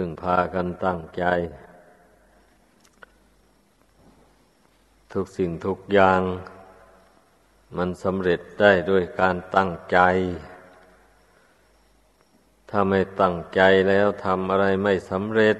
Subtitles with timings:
[0.00, 1.24] พึ่งพากันตั้งใจ
[5.12, 6.20] ทุกสิ่งทุกอย่าง
[7.76, 9.98] มันสำเร็จได้ด้วยการตั้งใจ
[12.70, 15.56] ถ้าไม่ตั้งใจแล้วทำอะไรไม่สำเร็จ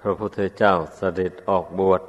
[0.00, 2.02] พระพุทธเจ้าเสด็จออกบวช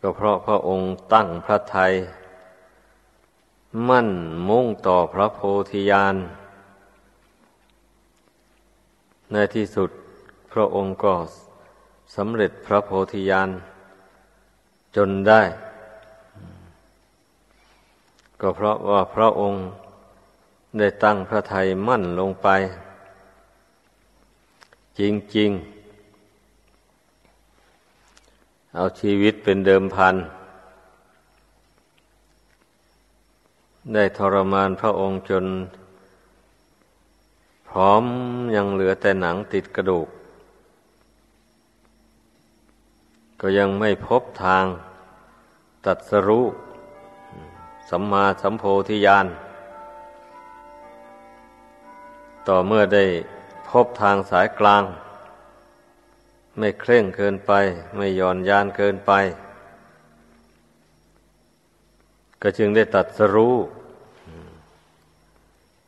[0.00, 1.92] ก็เพราะพระองค์ตั้งพระไทย
[3.88, 4.08] มั่น
[4.48, 6.16] มุ่งต่อพระโพธิญาณ
[9.32, 9.90] ในที่สุด
[10.52, 11.14] พระองค์ก็
[12.16, 13.48] สำเร็จพระโพธิญาณ
[14.96, 15.42] จนได้
[18.40, 19.60] ก็เพราะว่าพระองค์
[20.78, 22.48] ได้ตั้งพระไทยมั่นลงไป
[24.98, 25.00] จ
[25.36, 25.78] ริง ๆ
[28.74, 30.16] เอาชีวิตเป็นเดิมพัน
[33.94, 35.44] ได้ทรมานพระองค์จน
[37.68, 38.04] พร้อม
[38.56, 40.08] ยังเหลือแต่หนังติดกระดูก
[43.40, 44.64] ก็ยังไม่พบทาง
[45.86, 46.46] ตัดสรู้
[47.90, 49.26] สัมมาสัมโพธิญาณ
[52.48, 53.04] ต่อเมื่อได้
[53.70, 54.82] พบทางสายกลาง
[56.58, 57.52] ไม่เคร่งเกินไป
[57.96, 59.12] ไม่ย่อนยานเกินไป
[62.42, 63.56] ก็จึงได้ตัดสรู้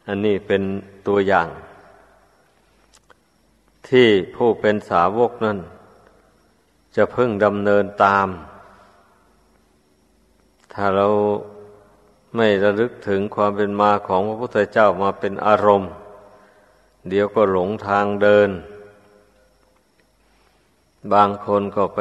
[0.07, 0.63] อันนี้เป็น
[1.07, 1.49] ตัวอย่าง
[3.89, 5.59] ที่ผู้เป็นสาวกนั้น
[6.97, 8.29] จะพึ่งดำเนินตาม
[10.73, 11.07] ถ้าเรา
[12.37, 15.91] ไม่ระลึกถึงความเป็นมาของพระพุทธเจ้ามาเป็นอารมณ์
[17.09, 18.51] เดี๋ยวก็หลงทางเดิน
[21.13, 22.01] บางคนก็ไป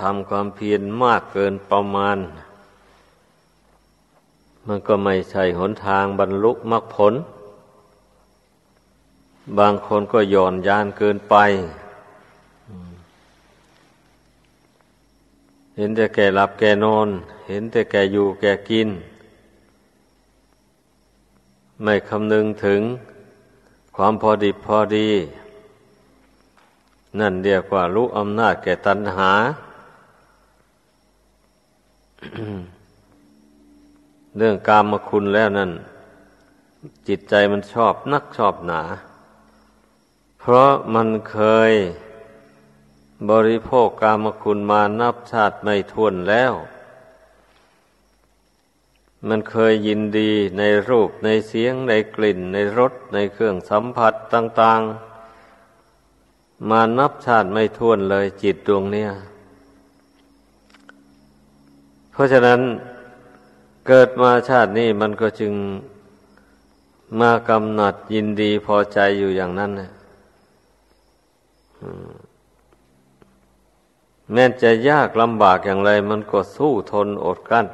[0.00, 2.16] ทำความเพียรมากเกินประมาณ
[4.68, 7.14] มันก็ไม่ใช่หนทางบรรลุมรรคผล
[9.58, 11.34] บางคนก็หย่อนยานเกินไป
[15.76, 17.08] เห็นแต่แก่หลับแก่นอน
[17.48, 18.88] เห็นแต่แก่อยู่แก่กิน
[21.82, 22.80] ไม่คำนึงถึง
[23.96, 25.08] ความพอดีพอดี
[27.18, 29.32] นั่นเรียกว่ารู้อำนาจแก่ตัณหา
[34.36, 35.70] เรื่องกามคุณแล้วนั่น
[37.08, 38.82] จิตใจมันชอบนักชอบหนา
[40.38, 41.38] เพราะมันเค
[41.70, 41.72] ย
[43.30, 46.52] บริโภคกามคุณมานับชาติไม่ท้วนแล้ว
[49.28, 54.80] มันเคยยินดีในรูปในเสียงในกลิ่น ในรสในเครื่องสัมผัสต่าง
[56.00, 59.10] ๆ มานับชาติไม่ท้วนเลยจิตดวงเนี้ย
[62.12, 62.60] เพราะฉะนั้น
[63.90, 65.52] เกิดมาชาตินี้มันก็จึง
[67.20, 69.90] มากำหนัดยินดีพอใจอยู่อย่างนั้นนะ
[74.32, 77.66] แม้จะยากลำบากอย่างไร มันก็สู้ทนอดกั้น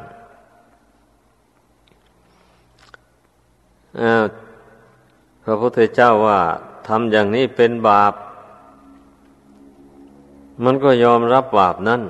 [5.45, 6.41] พระพุทธเจ้าว่า
[6.87, 8.15] ทำอย่างนี้เป็นบาป
[10.65, 12.03] มันก็ยอมรับบาปนั้น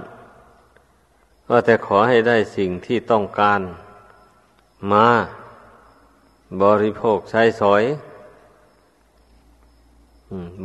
[1.48, 3.60] ก็แต่ขอให้ได้สิ่งที่ต้องการ
[4.92, 5.08] มา
[6.62, 7.82] บริโภคใช้สอย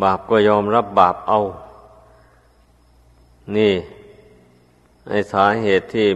[0.02, 1.40] บาปก็ยอมรับบาปเอา
[3.56, 3.74] นี่
[5.10, 6.08] ไอสาเหตุที่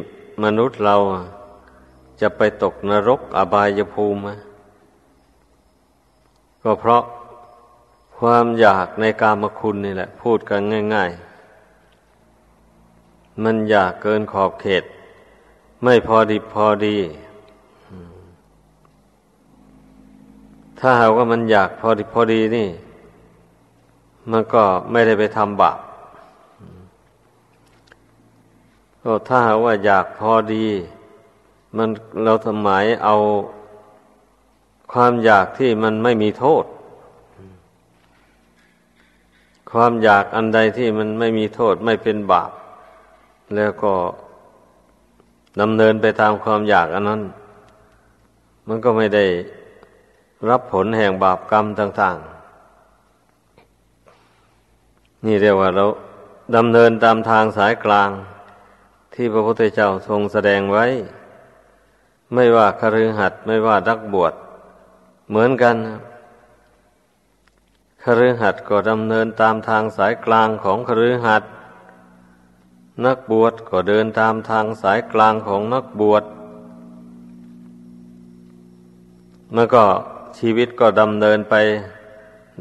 [0.43, 0.95] มนุษย์เรา
[2.21, 4.19] จะไปตกนรกอบายภูมิ
[6.63, 7.03] ก็เพราะ
[8.17, 10.61] ความอยากในกามคุณนี่แหละ พูดกัน
[10.95, 11.11] ง่าย
[12.47, 14.83] ๆ มันอยากเกินขอบเขต
[15.83, 16.97] ไม่พอดีพอดี
[20.85, 22.69] ถ้าหากว่ามันอยากพอดีพอดีนี่
[24.31, 25.79] มันก็ไม่ได้ไปทำบาป
[29.01, 30.65] ก็ถ้าหากว่าอยากพอดี
[31.77, 31.89] มัน
[32.23, 33.15] เราทำหมายเอา
[34.93, 36.65] ความอยากที่มันไม่มีโทษ
[39.71, 42.51] ความอยากอันใดที่มันไม่มีโทษไม่เป็นบาป
[43.55, 43.93] แล้วก็
[45.61, 47.21] ดำเนินไปตามความอยากอันนั้น
[48.67, 49.25] มันก็ไม่ได้
[50.49, 52.17] รับผลแห่งบาปกรรมต่าง
[54.31, 55.85] ๆ นี่เรียกว่าเรา
[56.55, 58.09] ดำเนินตามทางสายกลาง
[59.13, 60.85] ที่พระพุทธเจ้าทรงแสดงไว้
[62.33, 64.33] ไม่ว่าคฤหัสถ์ไม่ว่าดักบวช
[65.29, 65.75] เหมือนกัน
[68.03, 71.49] คฤหัสถ์ก็ดำเนินตามทางสายกลางของคฤหัสถ์
[73.05, 76.23] นักบวชก็เดินตามทางสายกลางของนักบวช
[79.55, 79.85] มันก็
[80.37, 81.55] ชีวิตก็ดำเนินไป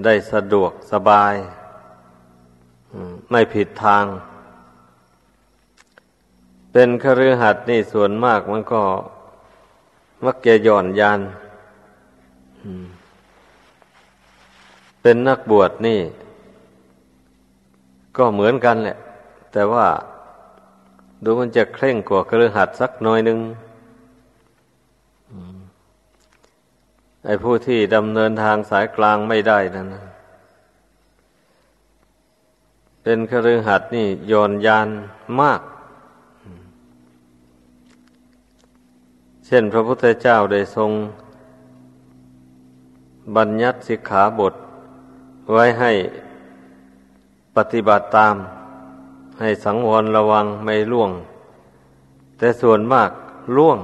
[0.05, 1.35] ได้สะดวกสบาย
[3.31, 4.05] ไม่ผิดทาง
[6.73, 8.83] เป็นคฤหัสถ์นี่ส่วนมากมันก็
[10.25, 11.21] มักจะหย่อนยาน
[15.03, 16.01] เป็นนักบวชนี่
[18.17, 18.97] ก็เหมือนกันแหละ
[19.53, 19.87] แต่ว่า
[21.25, 23.39] ดูมันจะเคร่งกว่าคฤหัสถ์สักหน่อยนึง
[27.25, 29.89] ไอ้ผู้ที่ดำเนินทางสายกลางไม่ได้นั่น
[33.03, 34.89] เป็นคฤหัสถ์นี่โยนยาน
[35.41, 35.61] มาก
[39.47, 40.91] เช่นพระพุทธเจ้าได้ทรง
[43.37, 44.55] บัญญัติสิกขาบท
[45.53, 45.93] ไว้ให้
[47.57, 48.35] ปฏิบัติตาม
[49.41, 51.11] ให้สังวรระวังไม่ล่วง
[52.39, 53.11] แต่ส่วนมาก
[53.57, 53.79] ล่วง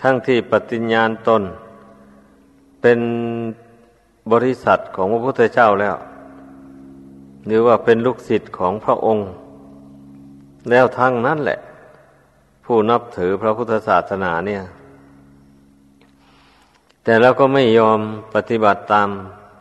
[0.00, 1.42] ทั้งที่ปฏิญญาณตน
[2.82, 3.00] เป็น
[4.32, 5.96] บริษัทของพระพุทธเจ้าแล้ว
[7.46, 9.28] หรือว่าเป็นลูกศิษย์ของพระองค์
[10.70, 11.58] แล้วทั้งนั้นแหละ
[12.64, 14.62] ผู้นับถือพระพุทธศาสนาเนี่ย
[17.04, 18.00] แต่แล้วก็ไม่ยอม
[18.34, 19.08] ปฏิบัติตาม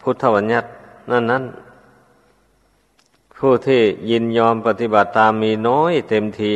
[0.01, 0.69] พุทธวัญญัติ
[1.11, 1.43] นั่นนั้น
[3.37, 6.53] ผู้ที่ยินยอมปฏิบัติตามมีน้อยเต็มที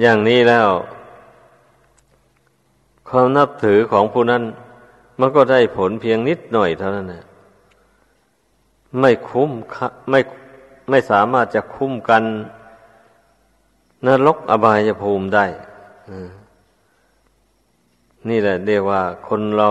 [0.00, 0.68] อย่างนี้แล้ว
[3.08, 4.42] ความนับถือของผู้นั้น
[5.20, 7.24] มันก็ได้ผลเพียงนิดหน่อยเท่านั้นนะ
[9.00, 9.50] ไม่คุ้ม
[10.10, 10.20] ไม่
[10.90, 12.22] ไม่สามารถจะคุ้มกัน
[14.06, 15.46] นรกอบายภูมิได้
[18.28, 19.68] นี่แหละเรียกว่าคนเรา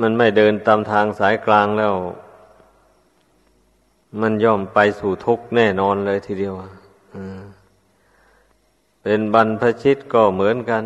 [0.00, 1.94] มันไม่เดินตามทางสายกลางแล้ว
[4.20, 6.54] มันย่อมไปสู่ทุกข์แน่นอนเลยทีเดียว
[9.02, 10.84] เป็นบรรพชิตก็เหมือนกัน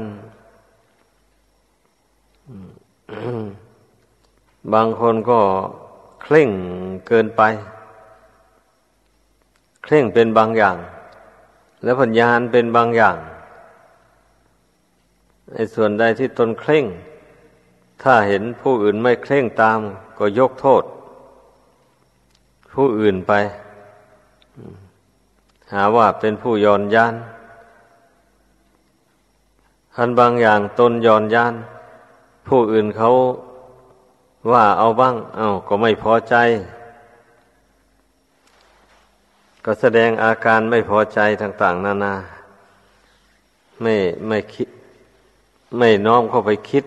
[4.72, 5.40] บางคนก็
[6.22, 6.50] เคร่ง
[7.06, 7.42] เกินไป
[9.84, 10.76] เคร่งเป็นบางอย่าง
[11.82, 13.16] แล้วปัญญาเป็นบางอย่าง
[15.52, 16.84] ในส่วนใดที่ตนเคร่ง
[18.02, 19.78] ถ้าเห็นผู้อื่นไม่เคร่งตาม
[20.18, 20.82] ก็ยกโทษ
[22.72, 23.32] ผู้อื่นไป
[25.72, 27.14] หาว่าเป็นผู้ยอนยาน
[29.94, 31.54] ทันบางอย่างตนยอนยาน
[32.49, 33.11] ผู้อื่นเขา
[34.50, 36.35] ว่าเอาบ้าง เอาก็ไม่พอใจ
[39.64, 42.14] ก็แสดงอาการไม่พอใจต่าง ๆ นานา
[43.82, 43.94] ไม่
[44.29, 44.69] ไม่คิด
[45.79, 46.85] ไม่น้อมเข้าไปคิด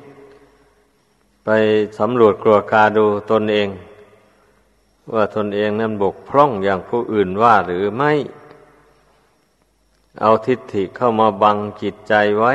[1.45, 1.49] ไป
[1.99, 3.69] สำรวจกลัวกาดูตนเอง
[5.13, 8.11] ว่าตนเองนั้นบกพร่องอย่างผู้อื่นว่าหรือไม่
[10.21, 12.53] เอาทิฏฐิเข้ามาบังจิตใจไว้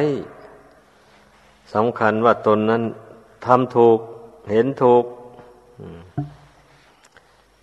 [1.74, 2.82] สำคัญว่าตนนั้น
[3.46, 3.98] ทำถูก
[4.50, 5.04] เห็นถูก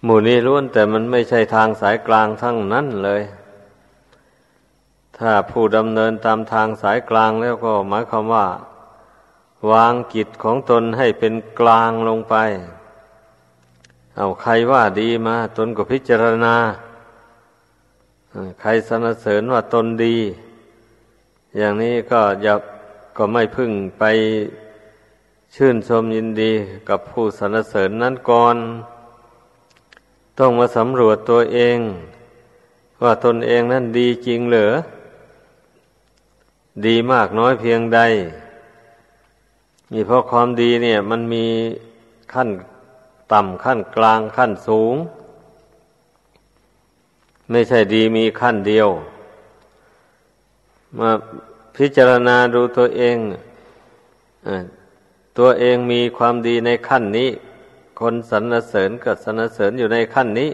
[0.04, 3.22] หมู่นี้ล้วนแต่มันไม่ใช่ทางสายกลางทั้งนั้นเลย
[5.18, 8.48] ถ้าผู้ดำเนินตามทางสายกลางแล้วก็หมายความว่า
[9.72, 12.36] วางกิจของตนให้เป็นกลางลงไป
[14.16, 16.56] เอาใครว่าดีมา ตนก็พิจารณา
[18.62, 20.16] ใครสนเสริญว่าตนดี
[21.58, 22.56] อย่างนี้ก็อย่า
[23.22, 24.04] ก็ไม่พึ่งไป
[25.56, 26.52] ชื่นชมยินดี
[26.90, 28.56] กับผู้สรรเสริญนั้นก่อน
[30.40, 31.78] ต้องมาสำรวจตัวเอง
[33.04, 34.72] ว่าตนเองนั้นดีจริงเหรือ
[36.86, 38.00] ดีมากน้อยเพียงใด
[39.94, 41.46] นี่เพราะความดีเนี่ย มันมี
[42.34, 42.50] ขั้น
[43.34, 44.96] ต่ำขั้นกลางขั้นสูง
[47.52, 48.90] ไม่ใช่ดีมีขั้นเดียว
[51.00, 51.12] มา
[51.82, 53.18] พิจารณาดูตัวเอง
[55.40, 57.30] ตัวเองมีความดีในขั้นนี้
[58.00, 60.50] คนสรรเสริญกับสรรเสริญอยู่ในขั้นนี้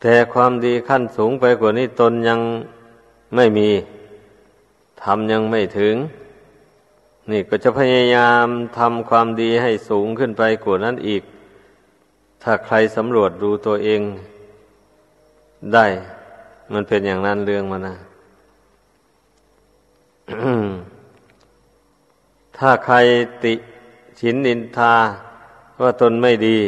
[0.00, 2.40] แต่ความดีขั้นสูงไปกว่านี้ตนยัง
[3.36, 3.68] ไม่มี
[5.02, 5.94] ทำยังไม่ถึง
[7.30, 8.46] นี่ก็จะพยายาม
[8.78, 11.22] ทำความดีให้สูงขึ้นไปกว่านั้นอีก
[12.42, 14.00] ถ้าใครสำรวจดูตัวเอง
[15.74, 15.86] ได้
[16.72, 17.96] มันเป็นอย่างนั้นเรื่องมันนะ
[22.56, 22.96] ถ้าใคร
[23.44, 23.54] ติ
[24.20, 24.94] ฉินนินทา
[25.80, 26.58] ว่าตนไม่ดี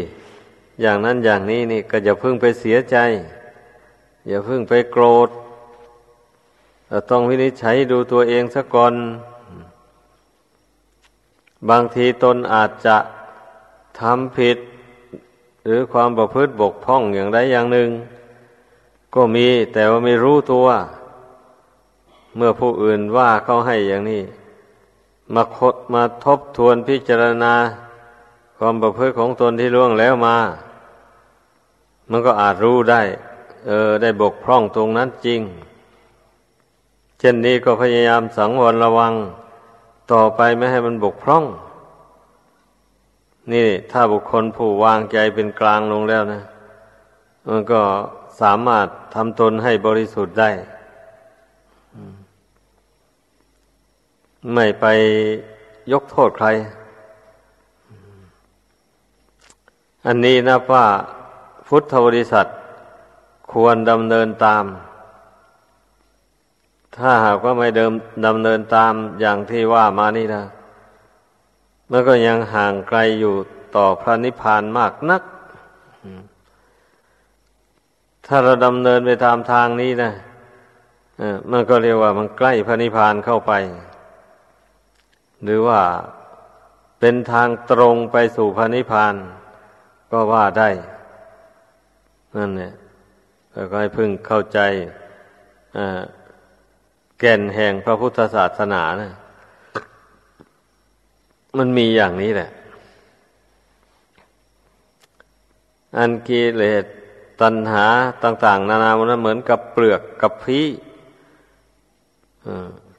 [0.80, 2.96] อย่างนั้นอย่างนี้นี่ก็อย่าพึ่งไปเสียใจ
[4.28, 5.28] อย่าพึ่งไปโกรธ
[6.88, 8.94] เราต้องวินิจฉัยดูตัวเองซะก่อน
[11.70, 12.96] บางทีตนอาจจะ
[14.00, 14.58] ทำผิด
[15.64, 17.88] หรือความประพฤติบกพร่องอย่างใดอย่างหนึ่ง
[19.14, 20.66] ก็มีแต่ว่าไม่รู้ตัว
[22.36, 24.22] เมื่อผู้อื่นว่าเขาให้อย่างนี้
[25.34, 27.54] มาคดมาทบทวนพิจารณา
[28.58, 30.36] ความประพฤติของตนที่ล่วงแล้วมา
[32.10, 33.02] มันก็อาจรู้ได้
[33.66, 35.40] เออ ได้บกพร่องตรงนั้นจริง
[37.18, 39.12] เช่นนี้ก็พยายามสังวรระวัง
[40.12, 41.44] ต่อไปไม่ให้มันบกพร่อง
[43.52, 46.42] นี่ถ้าบุคคลผู้วางใจเป็นกลางลงแล้วนะ
[47.48, 47.80] มันก็
[48.40, 50.50] สามารถทำตนให้บริสุทธิ์ได้
[54.52, 54.84] ไม่ไป
[55.92, 56.48] ยกโทษใคร
[60.06, 60.86] อันนี้นะว่า
[61.66, 62.46] พุทธบริษัท
[63.52, 64.64] ควรดำเนินตาม
[66.96, 67.92] ถ้าหากว่าไม่เดิม
[68.26, 70.44] ดำเนินตามอย่างที่ว่ามานี่นะ
[71.90, 73.34] มันก็ยังห่างไกลอยู่
[73.76, 75.22] ต่อพระนิพพานมากนัก
[78.26, 80.10] ถ้าเราดำเนินไปตามทางนี้นะ
[81.50, 83.52] มันก็เรียกว่ามันใกล้พระนิพพานเข้าไป
[85.44, 85.80] หรือว่า
[87.00, 89.14] เป็นทางตรงไปสู่พระนิพพาน
[90.10, 90.68] ก็ว่าได้
[92.36, 92.72] นั่นเนี่ย
[93.70, 94.58] ก็ให้พึ่งเข้าใจ
[97.18, 99.12] แก่นแห่งพระพุทธศาสนานะ
[101.58, 102.50] มันมีอย่างนี้แหละ
[105.98, 106.84] อันกิเลส
[107.40, 107.86] ตัณหา
[108.24, 110.60] ต่าง ๆ นานามันเหมือนกับเปลือกกับพี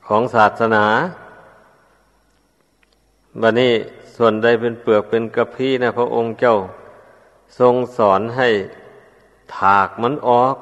[0.07, 0.85] ของศาสนา
[3.41, 3.73] บัดนี้
[4.15, 6.55] ส่วนใดเป็นเปลือกเป็นกระพี้นะพระองค์เจ้า
[7.59, 8.49] ทรงสอนให้
[9.57, 10.55] ถากมันออก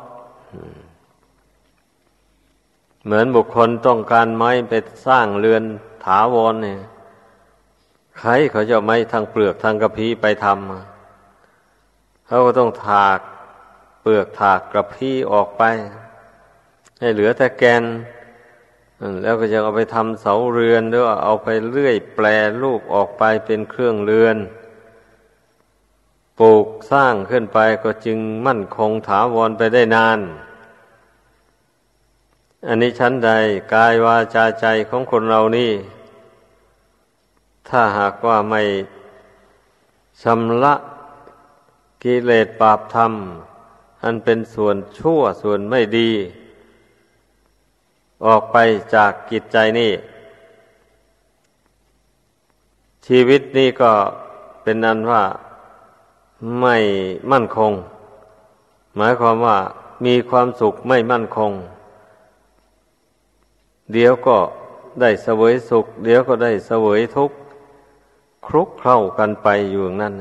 [3.06, 4.74] เหมือนบุคคลต้องการไม้ไป
[5.08, 5.64] สร้างเรือน
[6.06, 6.80] ถาวรเนี่ย
[8.20, 13.20] ใครเขาจะไม้ทางเปลือกทางกระพี้ไปทำเขาก็ต้องถาก
[14.02, 15.64] เปลือกถากกระพี้ออกไป
[17.00, 17.84] ให้เหลือแต่แกน
[19.22, 22.26] แล้วก็จะเอาไปทำเสาเรือนหรือว่าเอาไปเลื่อยแปล
[22.62, 24.38] รูปออกไปเป็นเครื่องเรือน
[26.40, 30.20] ปลูกสร้างขึ้นไปก็จึงมั่นคงถาวรไปได้นาน
[32.68, 33.32] อันนี้ชั้นใด
[33.74, 35.72] กายวาจาใจของคนเรานี่
[37.70, 38.62] ถ้าหากว่าไม่
[40.22, 40.74] ชำระ
[42.04, 43.14] กิเลสปาปธรรม
[44.04, 46.12] อันเป็นส่วนชั่วส่วนไม่ดี
[48.26, 48.58] ออกไป
[48.96, 49.92] จากกิจใจนี่
[53.08, 53.92] ชีวิตนี้ก็
[54.64, 55.24] เป็นนันว่า
[56.62, 56.78] ไม่
[57.32, 57.72] มั่นคง
[58.96, 59.58] หมายความว่า
[60.06, 61.52] มีความสุขไม่มั่นคง
[63.94, 64.38] เดี๋ยวก็
[65.02, 67.38] ได้เสวยสุข เดี๋ยวก็ได้เสวยทุกข์
[68.48, 70.14] คลุกเข้ากันไปอยู่อย่างนั้น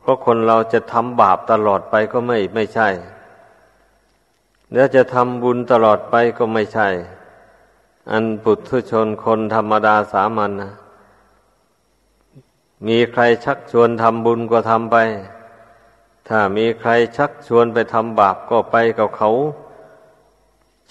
[0.00, 2.88] เพราะคนเราจะทำบาปตลอดไปก็ไม่ไม่ใช่
[4.72, 6.88] แล้วจะทำบุญตลอดไปก็ไม่ใช่
[8.10, 10.72] อันปุถุชนคนธรรมดาสามัญนนะ
[12.86, 14.96] มีใครชักชวนทำบุญก็ทำไป
[16.28, 19.30] ถ้ามีใครชักชวนไปทำบาปก็ไปกับเขา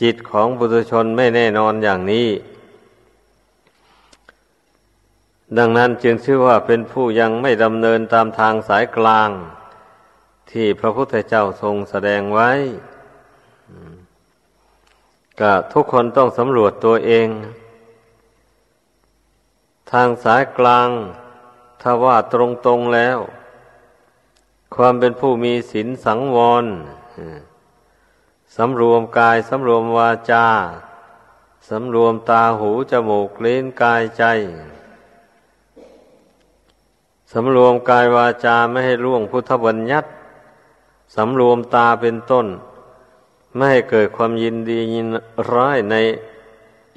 [0.02, 2.28] จิตของปุถุชนไม่แน่นอนอย่างนี้
[5.58, 9.30] ดังนั้นจึงชื่อว่าเป็นผู้ยังไม่ดำเนินตามทางสายกลาง
[10.52, 12.52] ที่พระพุทธเจ้าทรงแสดงไว้
[15.40, 17.28] ก็ทุกคนต้องสำรวจตัวเอง
[19.92, 20.90] ทางสายกลาง
[21.82, 22.36] ถ้าว่าต
[22.70, 23.20] รงๆแล้ว
[24.76, 26.66] ความเป็นผู้มีศีลสังวร
[28.56, 30.48] สำรวมกายสำรวมวาจา
[31.70, 34.24] สำรวมตาหูจมูกลิ้นกายใจ
[37.34, 40.10] สำรวมกายวาจาไม่ให้ล่วงพุทธบัญญัติ
[41.16, 42.48] สำรวมตาเป็นต้น
[43.56, 45.08] ไม่ให้เกิดความยินดียิน
[45.52, 45.96] ร้ายใน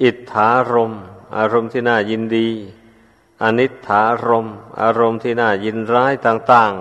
[0.03, 0.93] อิทธารม
[1.37, 2.49] อารมณ์ที่น่ายินดี
[3.43, 4.47] อนิถารม
[4.81, 6.73] อารมณ์ที่น่ายินร้ายต่าง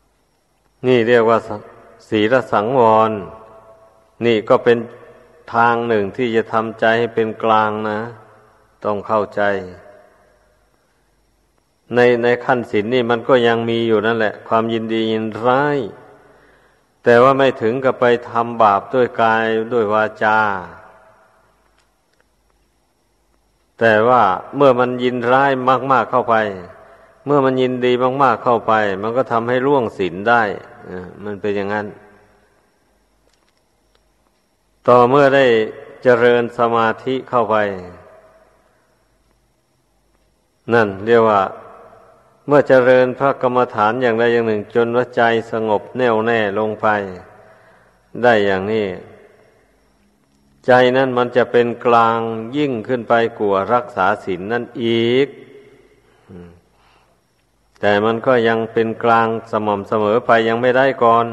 [0.00, 1.38] ๆ นี่เรียกว่า
[2.08, 3.12] ศีลสังวร
[4.26, 4.78] นี่ก็เป็น
[5.54, 8.00] ทางหนึ่งที่จะทำใจให้เป็นกลางนะ
[8.84, 9.42] ต้องเข้าใจ
[11.94, 15.78] ในในขั้นศีลนี่มันก็ยังมีอยู่นั่นแหละ ความยินดียินร้าย
[17.04, 20.38] แต่ว่าไม่ถึงกับไปทำบาปด้วยกายด้วยวาจา
[23.80, 24.22] แต่ว่า
[24.56, 25.52] เมื่อมันยินร้าย
[25.92, 26.36] มากๆเข้าไป
[27.26, 27.92] เมื่อมันยินดี
[28.22, 30.42] มากๆเข้าไป มันก็ทำให้ร่วงศีลได้
[31.24, 31.86] มันเป็นอย่างนั้น
[34.88, 35.46] ต่อเมื่อได้
[36.02, 37.56] เจริญสมาธิเข้าไป
[40.72, 41.40] นั่นเรียกว่า
[42.46, 45.22] เมื่อเจริญพระกรรมฐานอย่างใดอย่างหนึ่ง จนว่าใจ
[45.52, 46.86] สงบแน่วแน่ลงไป
[48.22, 48.86] ได้อย่างนี้
[50.66, 52.18] ใจนั้นมันจะเป็นกลาง
[52.56, 55.28] ยิ่งขึ้นไปกว่ารักษาศีลนนั่นอีก
[57.80, 61.26] แต่มันก็ยังเป็นกลางสม่ำเสมอไปยังไม่ได้ก่อน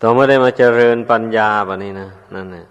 [0.00, 2.66] ต่อไม่ได้มาเจริญปัญญาแบบนี้นะนั่นเนี่ย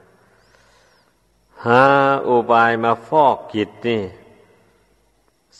[1.65, 1.83] หา
[2.27, 4.01] อุบายมาฟอกจิตนี่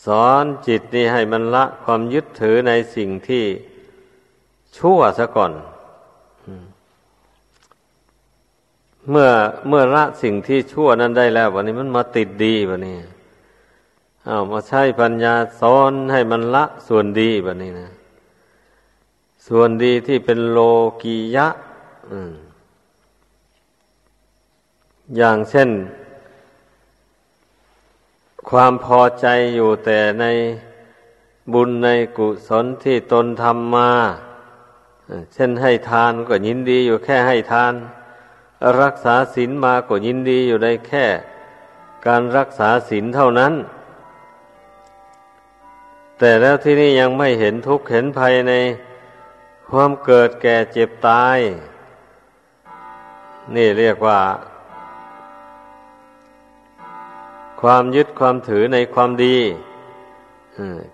[0.05, 3.45] สอนจิตนี่ให้มันละความยึดถือในสิ่งที่
[4.77, 5.51] ชั่วซะก่อน
[9.10, 9.29] เมื่อ
[9.67, 12.98] เมื่อละสิ่งที่ชั่วนั้นได้แล้ววันนี้มันมาติดดีวันนี้
[14.25, 17.89] เอามาใช้ปัญญาสอนให้มันละส่วนดีแบบนี้นะ
[19.48, 20.60] ส่วนดีที่เป็นโล
[21.01, 21.48] กียะ
[25.17, 25.69] อย่างเช่น
[28.50, 30.25] ความพอใจอยู่แต่ใน
[31.53, 33.91] บุญในกุศลที่ตนทำมา
[35.33, 37.73] เช่นให้ทานก็ยินดีอยู่แค่ให้ทาน
[38.81, 41.05] รักษาศีลมาก็ยินดีอยู่ในแค่
[42.05, 43.53] การรักษาศีลเท่านั้น
[46.19, 48.53] แต่แล้วที่นี่ยังไม่เห็นทุกข์เห็นภัยใน
[49.69, 51.39] ความเกิดแก่เจ็บตาย
[53.55, 54.19] นี่เรียกว่า
[57.67, 59.38] ความยึดความถือในความดี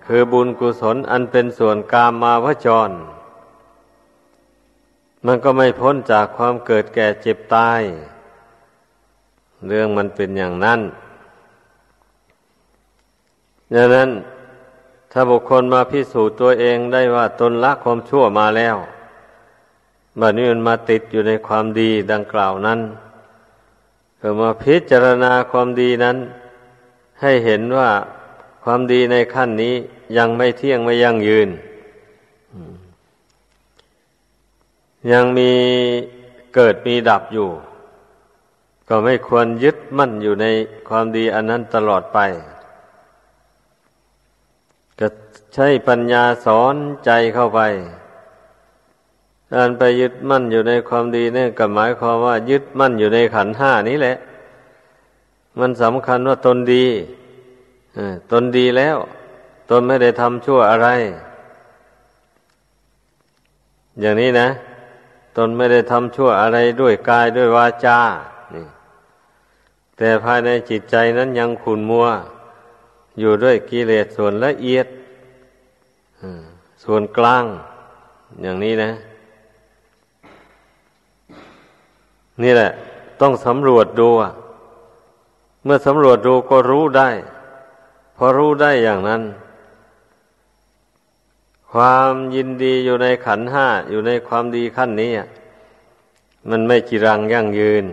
[0.05, 2.89] คือบุญกุศลอันเป็นส่วนกามมาวจร
[5.25, 7.81] มันก็ไม่พ้นจากความเกิดแก่เจ็บตาย
[9.67, 10.79] เรื่องมันเป็นอย่างนั้น
[13.75, 14.09] ดังนั้น
[15.11, 18.75] ถ้าบุคคลมาพิสูจน์ตัวเองได้ว่าตนละความชั่วมาแล้ว
[20.19, 22.79] บัดนี้มันมาติดอยู่ในความดีดังกล่าวนั้น
[24.21, 26.17] ก็มาพิจารณาความดีนั้น
[27.21, 27.89] ให้เห็นว่า
[28.63, 29.75] ความดีในขั้นนี้
[30.17, 31.49] ยังไม่เที่ยงไม่ยั่งยืน
[35.11, 35.51] ยังมี
[36.55, 37.49] เกิดมีดับอยู่
[38.89, 40.45] ก็ไม่ควรยึดมั่นอยู่ใน
[40.89, 42.19] ความดีอันนั้นตลอดไป
[44.99, 45.07] ก็
[45.53, 47.61] ใช้ปัญญาสอนใจเข้าไป
[49.53, 54.15] การไปยึดมั่นอยู่ในความดีเนี่ยก็หมายความว่ายึดมั่นอยู่ในขันห้านี้แหละ
[55.59, 56.85] มันสำคัญว่าตนดี
[58.31, 58.97] ตนดีแล้ว
[59.69, 60.89] ตนไม่ได้ทำชั่วอะไร
[64.01, 64.47] อย่างนี้นะ
[65.37, 67.99] ตนไม่ได้ทำชั่วอะไรด้วยกายด้วยวาจา
[69.97, 72.07] แต่ภายในจิตใจนั้นยังขุนมัว
[73.19, 74.87] อยู่ด้วยกิเลสส่วนละเอียด
[76.83, 77.45] ส่วนกลาง
[78.41, 78.91] อย่างนี้นะ
[82.43, 82.69] นี่แหละ
[83.21, 84.09] ต้องสำรวจดู
[85.63, 87.09] เมื่อสำรวจดูก็รู้ได้
[88.15, 89.21] พอรู้ได้อย่างนั้น
[91.71, 95.11] ความยินดีอยู่ในขันห้าอยู่ในความดีขั้นนี้
[96.49, 97.85] มันไม่จีรังยั่งยืน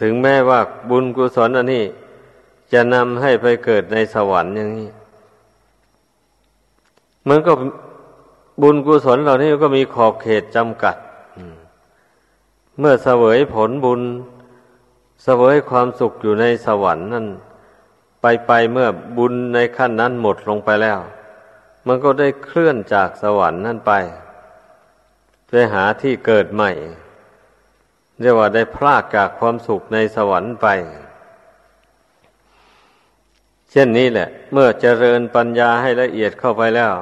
[0.00, 1.84] ถึงแม้ว่าบุญกุศลอันนี้
[2.72, 4.90] จะนำให้ไปเกิดในสวรรค์อย่างนี้
[7.28, 7.52] มันก็
[8.62, 10.96] บุญกุศลเหล่านี้ก็มีขอบเขตจำกัด
[12.78, 14.00] เมื่อเสวยผลบุญ
[15.24, 17.26] เสวยความสุขอยู่ในสวรรค์นั่น
[18.20, 20.98] ไปไปเมื่อบุญในขั้นนั้นหมดลงไปแล้ว
[21.86, 23.92] มันก็ได้เคลื่อนจากสวรรค์นั่นไป
[25.48, 26.70] ไปหาที่เกิดใหม่
[28.20, 30.66] เรียกว่าได้พลากจากความสุขในสวรรค์ไป
[33.70, 36.92] เช่นนี้แหละ เมื่อเจริญปัญญาให้ละเอียดเข้าไปแล้ว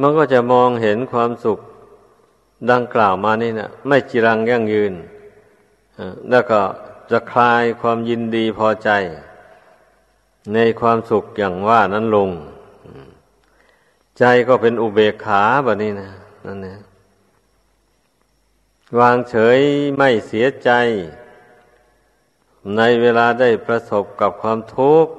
[0.00, 1.58] มันก็จะมองเห็นความสุข
[2.70, 4.92] ดังกล่าวมานี่นะไม่จีรังยั่งยืน
[6.30, 6.60] แล้วก็
[7.10, 8.90] จะคลายความยินดีพอใจ
[10.54, 12.30] ในความสุขอย่างว่านั้นลง
[14.18, 16.10] ใจก็เป็นอุเบกขาแบบนี้นะ
[16.46, 16.78] นั่นนะ
[18.98, 19.60] วางเฉย
[19.96, 20.70] ไม่เสียใจ
[22.76, 25.12] ในเวลาได้ประสบกับความทุกข์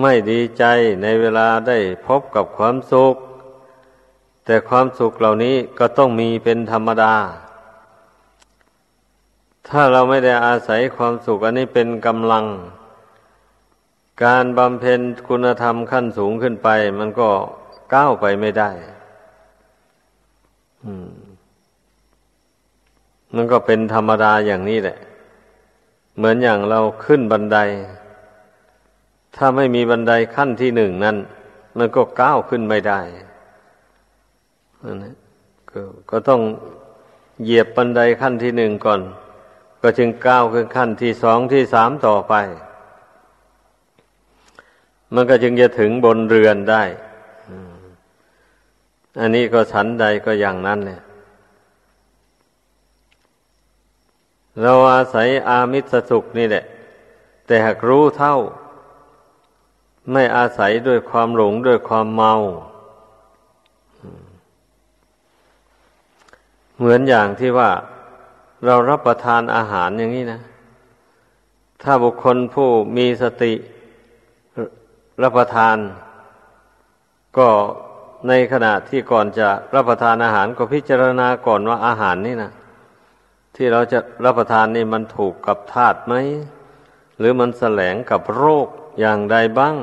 [0.00, 0.64] ไม่ดีใจ
[1.02, 3.14] ในเวลาได้พบกับความสุข
[4.44, 7.14] แต่ความสุขเหล่านี้ก็ต้องมีเป็นธรรมดา
[9.70, 12.46] ถ้าเราไม่ได้อาศัยความสุขอันนี้เป็นกำลัง
[14.24, 17.28] การบำเพ็ญคุณธรรมขั้นสูงขึ้นไป มันก็
[17.94, 18.70] ก้าวไปไม่ได้
[23.34, 24.98] มันก็เป็นธรรมดาอย่างนี้แหละ
[26.16, 27.58] เหมือนอย่างเราขึ้นบันได
[29.36, 31.16] ถ้าไม่มีบันไดขั้นที่หนึ่งนั้น
[31.78, 33.00] มันก็ก้าวขึ้นไม่ได้
[35.02, 35.14] นะ
[35.72, 35.74] ก
[36.10, 36.40] ก็ต้อง
[37.42, 39.02] เหยียบบันไดขั้นที่หนึ่งก่อน
[39.82, 42.34] ก็จึงก้าวขึ้นขั้นที่สองที่สามต่อไป
[45.14, 46.82] มันก็จึงจะถึงบนเรือนได้
[49.20, 51.02] อันนี้ก็ฉันใดก็อย่างนั้นเนี่ย
[54.62, 56.64] เราอาศัยอามิสสุขนี่แหละ
[57.46, 58.36] แต่หากรู้เท่า
[60.12, 62.34] ไม่อาศัยด้วยความหลงด้วยความเมา
[66.76, 67.70] เหมือนอย่างที่ว่า
[68.66, 70.40] เรารับประทานอาหารอย่างนี้นะ
[71.82, 73.52] ถ้าบุคคลผู้มีสติ
[75.22, 75.76] รับประทาน
[77.38, 77.48] ก็
[78.28, 82.52] ในขณะที่ก่อนจะรับประทานอาหารก็พิจารณาก่อนว่าอาหารนี่นะ
[83.56, 86.14] ที่เราจะรับประทานนี่มันถูกกับธาตุไหม
[87.18, 88.68] หรือมันแสลงกับโรค
[89.00, 89.76] อย่างใดบ้าง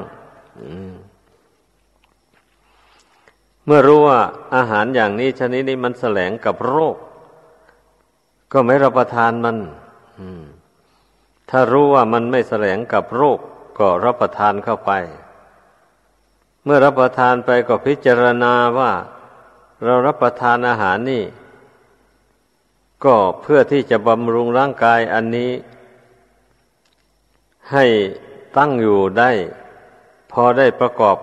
[3.66, 4.20] เมื่อรู้ว่า
[4.56, 6.96] อาหารอย่างนี้ชนิดนี้มันแสลงกับโรค
[8.52, 9.58] ก็ไม่รับประทานมัน
[11.50, 13.40] ถ้ารู้ว่ามันไม่แสลงกับโรค
[13.80, 14.92] ก็รับประทานเข้าไป
[16.64, 18.92] เมื่อรับประทานไปก็พิจารณาว่า
[19.84, 21.24] เรารับประทานอาหารนี่
[23.06, 25.52] ก็เพื่อที่จะบำรุงร่างกายอันนี้
[27.72, 27.86] ให้
[28.58, 29.32] ตั้งอยู่ได้
[30.32, 31.18] พอได้ประกอบ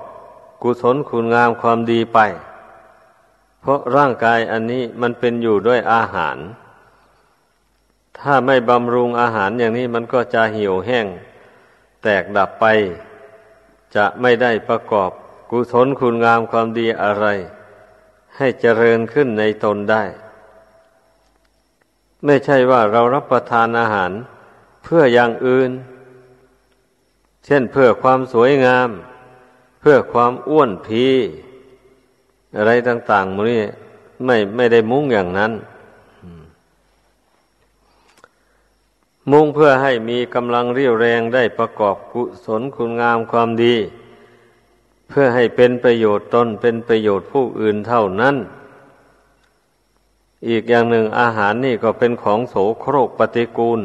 [0.63, 2.19] กุศลคุณงามความดีไป
[3.61, 6.37] เพราะร่างกายอันนี้มันเป็นอยู่ด้วยอาหาร
[8.19, 11.07] ถ้าไม่บำรุงอาหารอย่างนี้มันก็จะเหี่ยวแห้ง
[12.03, 12.65] แตกดับไป
[13.97, 15.11] จะไม่ได้ประกอบ
[15.51, 17.27] กุศลคุณงามความดีอะไร
[18.37, 20.05] ให้เจริญขึ้นในตนได้
[22.25, 24.13] ไม่ใช่ว่าเรารับประทานอาหาร
[24.83, 25.71] เพื่ออย่างอื่น
[27.45, 28.89] เช่นเพื่อความสวยงาม
[29.81, 31.07] เพื่อความอ้วนพี
[32.57, 33.63] อะไรต่างๆมันนี่
[34.25, 35.53] ไม่ไม่ได้มุ่งอย่างนั้น
[39.31, 43.77] มุ่งเพื่อให้มีกำลังเรียวแรงได้ประกอบกุศลคุณงามความดี
[45.09, 48.37] เพื่อให้เป็นประโยชน์ตนเป็นประโยชน์ผู้อื่นเท่านั้น
[50.49, 53.81] อีกอย่างหนึ่งอาหารนี่ก็เป็นของโสโครกปฏิกูล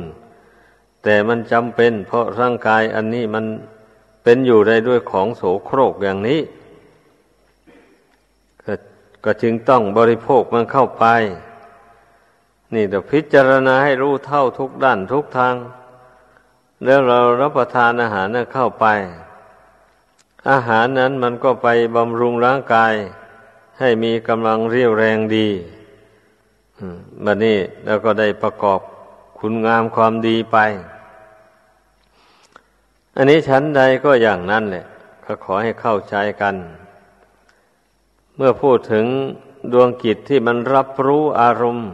[1.03, 3.45] แต่มันจำเป็นเพราะร่างกายอันนี้มัน
[4.23, 6.39] เป็นอยู่ได้ด้วยของโสโครกอย่างนี้
[9.25, 11.05] ก็จึงต้องบริโภคมันเข้าไป
[12.73, 15.55] นี่เดี๋ยวพิจารณาให้รู้เท่าทุกด้านทุกทาง
[16.85, 18.85] แล้วเรารับประทานอาหารนั้นเข้าไป
[20.51, 22.93] อาหารนั้นมันก็ไปบำรุงร่างกาย
[23.79, 25.47] ให้มีกำลังเรียวแรงดี
[27.25, 28.79] บัดนี้แล้วก็ได้ประกอบ
[29.39, 30.57] คุณงามความดีไป
[33.15, 34.85] อันนี้ชั้นใดก็อย่างนั้นแหละ
[35.25, 36.55] ก็ขอให้เข้าใจกัน
[38.35, 39.05] เมื่อพูดถึง
[39.73, 41.89] ดวงกิจที่มันรับรู้อารมณ์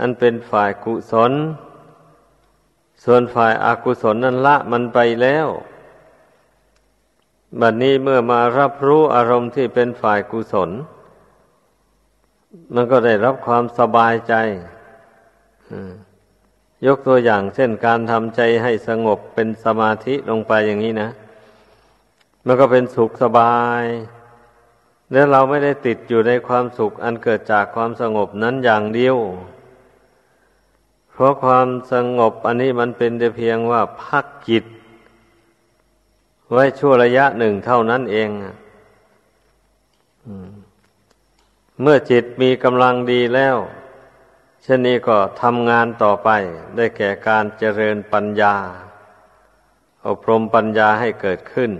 [0.00, 1.32] อันเป็นฝ่ายกุศล
[3.04, 5.48] ส่วนฝ่ายอากุศลนั้นละมันไปแล้ว
[7.60, 10.70] บัดนนี้เมื่อมารับรู้อารมณ์ที่เป็นฝ่ายกุศล
[12.74, 14.34] มันก็ได้รับความสบายใจ
[16.86, 21.10] ยกตัวอย่างเช่นการทำใจให้สงบเป็นสมาธิลงไปอย่างนี้นะ
[22.46, 23.84] มันก็เป็นสุขสบาย
[25.12, 29.16] แล้วเราไม่ได้ติดอยู่ในความสุขอันเกิดจากความสงบนั้นอย่างเดียว
[31.12, 34.64] เพราะความสงบอันนี้มันเป็นแต่เพียงว่าพักจิต
[36.50, 38.28] ไว้ชั่วระยะหนึ่งเท่านั้นเอง
[40.26, 40.48] อม
[41.80, 43.56] เมื่อจิตมีกำลังดีแล้ว
[44.62, 46.28] เช่นนี้ก็ทำงานต่อไป
[46.76, 48.54] ได้แก่การเจริญปัญญา
[50.06, 51.70] อบรมปัญญาให้เกิดขึ้น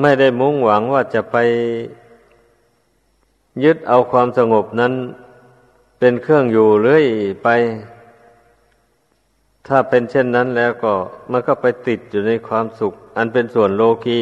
[0.00, 1.36] ไม่ได้มุ่งหวังว่าจะไป
[3.64, 4.92] ยึดเอาความสงบนั้น
[5.98, 7.06] เป็นเครื่องอยู่เรื่อย
[7.42, 7.48] ไป
[9.66, 10.92] ถ้าเป็นเช่นนั้นแล้วก็
[11.30, 14.20] มันก็ไปติดอยู่ในความสุข อันเป็นส่วนโลกี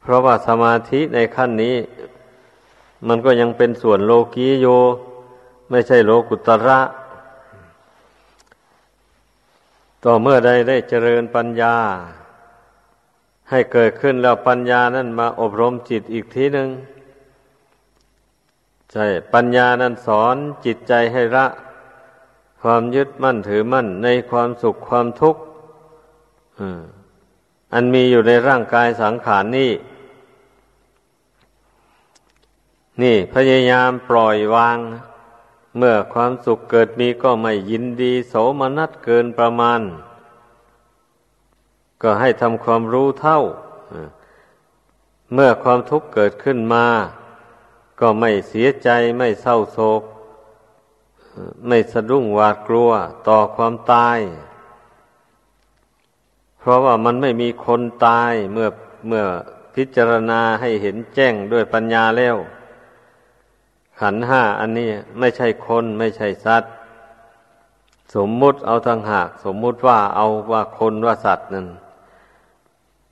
[0.00, 1.76] เพราะว่าสมาธิในขั้นนี้
[3.08, 4.66] มันก็ยังเป็นส่วนโลกีโย
[5.70, 6.80] ไม่ใช่โลกุตระ
[10.04, 11.76] ต่อเมื่อใดได้เจริญปัญญา
[13.50, 16.68] ให้เกิดขึ้นแล้วปัญญานั้นมาอบรมจิตอีกทีหนึ่ง
[18.96, 21.46] ใช่ ปัญญานั้นสอนจิตใจให้ละ
[22.62, 25.42] ความยึดมั่นถือมั่นในความสุขความทุกข์
[27.74, 29.72] อันมีอยู่ในร่างกายสังขารนนี้
[33.02, 34.78] นี่พยายามปล่อยวาง
[35.78, 39.80] เมื่อความสุขเกิดมีก็ไม่ยินดีโสมนัสเกินประมาณ
[42.02, 43.40] ก็ให้ทำความรู้เท่า
[45.32, 46.86] เมื่อความทุกข์เกิดขึ้นมา
[48.06, 48.88] ก็ไม่เสียใจ
[49.18, 50.02] ไม่เศร้าโศก
[51.66, 52.90] ไม่สะดุ้งหวาดกลัว
[53.28, 54.18] ต่อความตาย
[56.58, 58.68] เพราะว่ามันไม่มีคนตายเมื่อ
[59.08, 59.24] เมื่อ
[59.74, 62.36] พิจารณาให้เห็นแจ้งด้วยปัญญาแล้ว
[64.00, 66.72] ขันห้าอันนี้ไม่ใช่คนไม่ใช่สัตว์
[68.14, 71.66] สมมุติเอาทางหาก สมมุติว่าเอาว่าคนว่าสัตว์นั่น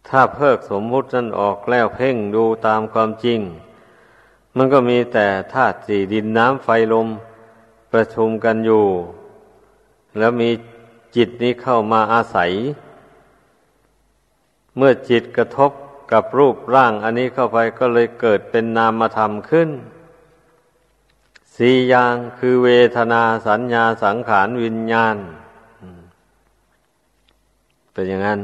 [0.09, 3.42] ถ้าเพิกสมมุตินั้นออกแล้วเพ่งดูตามความจริง
[4.56, 7.08] มันก็มีแต่ธาตุสี่ดินน้ำไฟลม
[7.92, 8.84] ประชุมกันอยู่
[10.18, 10.50] แล้วมี
[11.16, 12.52] จิตนี้เข้ามาอาศัย
[14.76, 15.72] เมื่อจิตกระทบ
[16.12, 19.70] กับรูปร่างอันนี้เข้าไปก็เลยเกิดเป็นนามธรรมขึ้น
[21.56, 25.16] สี่อย่างคือเวทนาสัญญาสังขารวิญญาณ
[27.92, 28.40] เป็นอย่างนั้น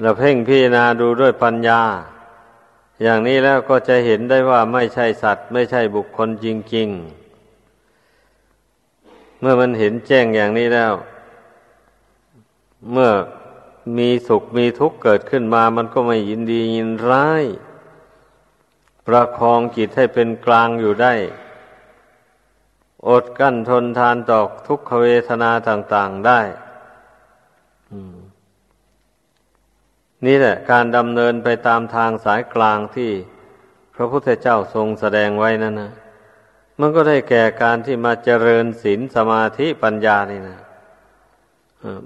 [0.00, 1.80] เราเพ่งพิจารณาดูด้วยปัญญา
[3.02, 6.88] อย่างนี้แล้วก็จะเห็นได้ว่าไม่ใช่สัตว์ ไม่ใช่บุคคลจริง
[8.54, 10.92] ๆ เมื่อมันเห็นแจ้งอย่างนี้แล้ว
[12.92, 13.10] เมื่อ
[13.98, 17.44] มีสุขมีทุกข์เกิดขึ้นมา มันก็ไม่ยินดียินร้าย
[19.06, 21.14] ประคองจิตให้เป็นกลางอยู่ได้
[23.08, 26.40] อดกั้นทนทานต่อทุกขเวทนาต่าง ๆได้
[30.26, 33.10] นี่แหละการดำเนินไปตามทางสายกลางที่
[33.94, 35.92] พระพุทธเจ้าทรงแสดงไว้นั่นนะ
[36.80, 40.58] มันก็ได้แก่การที่มาเจริญศีลสมาธิปัญญานี่นะ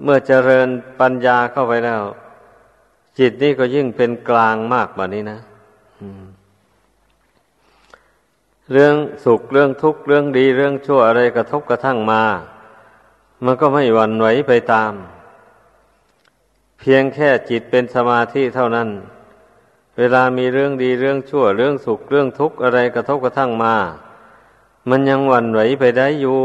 [0.02, 0.68] เมื่อเจริญ
[1.00, 2.02] ปัญญาเข้าไปแล้ว
[3.18, 5.40] จิตนี่ก็ยิ่งเป็นกลางมากแบบนี้นะ
[8.72, 12.22] เรื่องสุขเรื่องทุกข์เรื่องดีเรื่องชั่วอะไรกระทบกระทั่งมา
[13.44, 14.92] มันก็ไม่หวั่นไหวไปตาม
[16.78, 18.88] เพียงแค่จิตเป็นสมาธิเท่านั้น
[19.98, 23.74] เวลามีเรื่องดีเรื่องชั่วเรื่องสุขเรื่องทุกข์อะไรกระทบกระทั่งมา
[24.90, 26.40] มันยังหวั่นไหวไปได้อยู่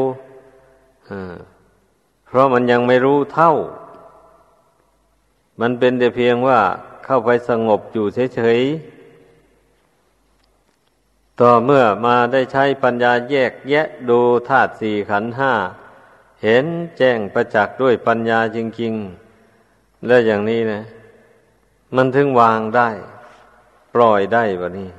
[2.27, 3.51] เพราะมันยังไม่รู้เท่า
[5.61, 6.59] มันเป็นแต่เพียงว่า
[7.05, 14.19] เข้าไปสงบอยู่เฉยๆ ต่อเมื่อมาได้ใช้ปัญญาแยกแยะดู
[14.49, 15.53] ธาตุสี่ขันห้า
[16.43, 16.65] เห็น
[16.97, 19.22] แจ้งประจักษ์ด้วยปัญญาจริงๆ
[20.07, 20.81] แล้วอย่างนี้นะ
[21.95, 22.89] มันถึงวางได้
[23.95, 24.89] ปล่อยได้แบบนี้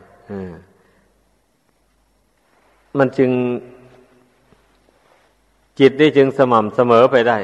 [2.99, 3.31] มันจึง
[5.79, 7.39] จิตนี่จึงสม่ำเสมอไปได้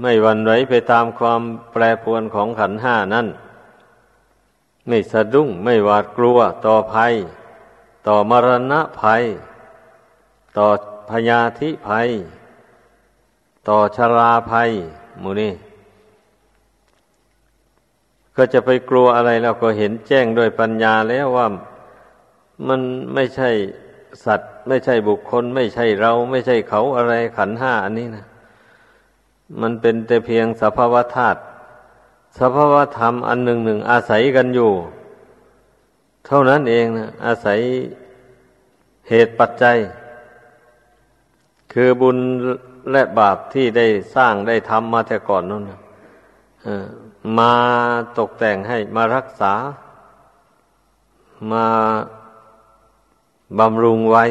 [0.00, 1.40] ไม่วันไหวไปตามความ
[1.72, 3.26] แปรปรวนของขันห้านั่น
[4.88, 7.14] ไม่สะดุ้งไม่หวาดกลัวต่อภัย
[8.06, 9.22] ต่อมรณะภัย
[10.56, 10.66] ต่อ
[11.10, 12.08] พยาธิภัย
[13.68, 14.70] ต่อชราภัย
[15.22, 15.52] มูนี่
[18.38, 21.46] ก็จะไปกลัวอะไรเราก็เห็นแจ้งโดยปัญญาแล้วว่า
[22.68, 22.80] มัน
[23.14, 23.50] ไม่ใช่
[24.24, 28.26] สัตว์ ไม่ใช่บุคคล ไม่ใช่เรา ไม่ใช่เขาอะไรขันห้าอันนี้นะ
[29.60, 31.40] มันเป็นแต่เพียงสภาวธาตุ
[32.38, 34.70] สภาวธรรมอันหนึ่งหนึ่งอาศัยกันอยู่
[36.26, 37.58] เท่านั้นเองนะอาศัย
[39.08, 39.76] เหตุปัจจัย
[41.72, 42.18] คือบุญ
[42.92, 45.78] และบาปที่ได้สร้างได้ทำมาแต่ก่อนนั่นนะ
[47.36, 47.52] มา
[48.18, 49.52] ตกแต่งให้มารักษา
[51.52, 51.66] มา
[53.58, 54.24] บำรุงไว้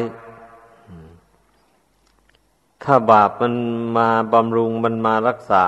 [2.82, 3.54] ถ้าบาปมัน
[3.96, 5.62] มาบำรุงมันมารักษา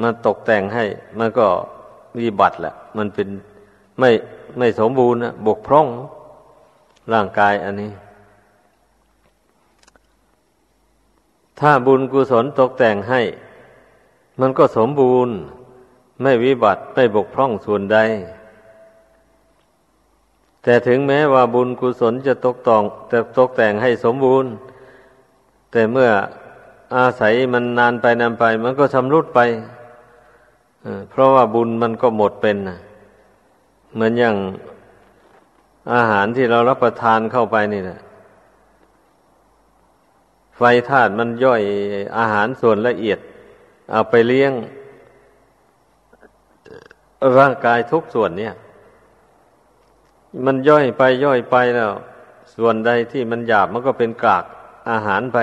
[0.00, 0.84] มันตกแต่งให้
[1.18, 1.46] มันก็
[2.18, 3.28] วิบัติแหละ มันเป็น
[3.98, 4.10] ไม่
[4.58, 5.86] ไม่สมบูรณ์นะบกพร่อง
[7.12, 7.92] ร่างกายอันนี้
[11.60, 13.20] ถ้าบุญกุศลตกแต่งให้
[14.40, 15.34] มันก็สมบูรณ์
[16.22, 17.98] ไม่วิบัติไม่บกพร่องส่วนใด
[20.62, 24.50] แต่ถึงแม้ว่าบุญกุศลจะตกตองแต่ตกแต่งให้สมบูรณ์
[25.70, 26.10] แต่เมื่อ
[26.96, 29.40] อาศัยมันนานไปนานไป มันก็ชำรุดไป
[31.10, 32.56] เพราะว่าบุญมันก็หมดเป็น
[33.94, 34.36] เหมือนอย่าง
[35.94, 37.98] อาหารที่เรารับประทานเข้าไปนี่นะ
[40.56, 41.62] ไฟธาตุมันย่อย
[42.18, 43.18] อาหารส่วนละเอียด
[43.90, 44.52] เอาไปเลี้ยง
[47.38, 48.54] ร่างกายทุกส่วนเนี่ย
[50.46, 51.92] มันย่อยไปย่อยไปแล้ว
[52.56, 54.44] ส่วนใดที่มันหยาบมันก็เป็นกาก
[54.90, 55.38] อาหารไป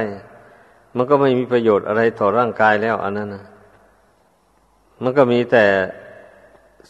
[0.95, 3.45] มันก็ไม่มีประโยชน์อะไรต่อร่างกายแล้วอันนั้นนะ
[5.01, 5.65] มันก็มีแต่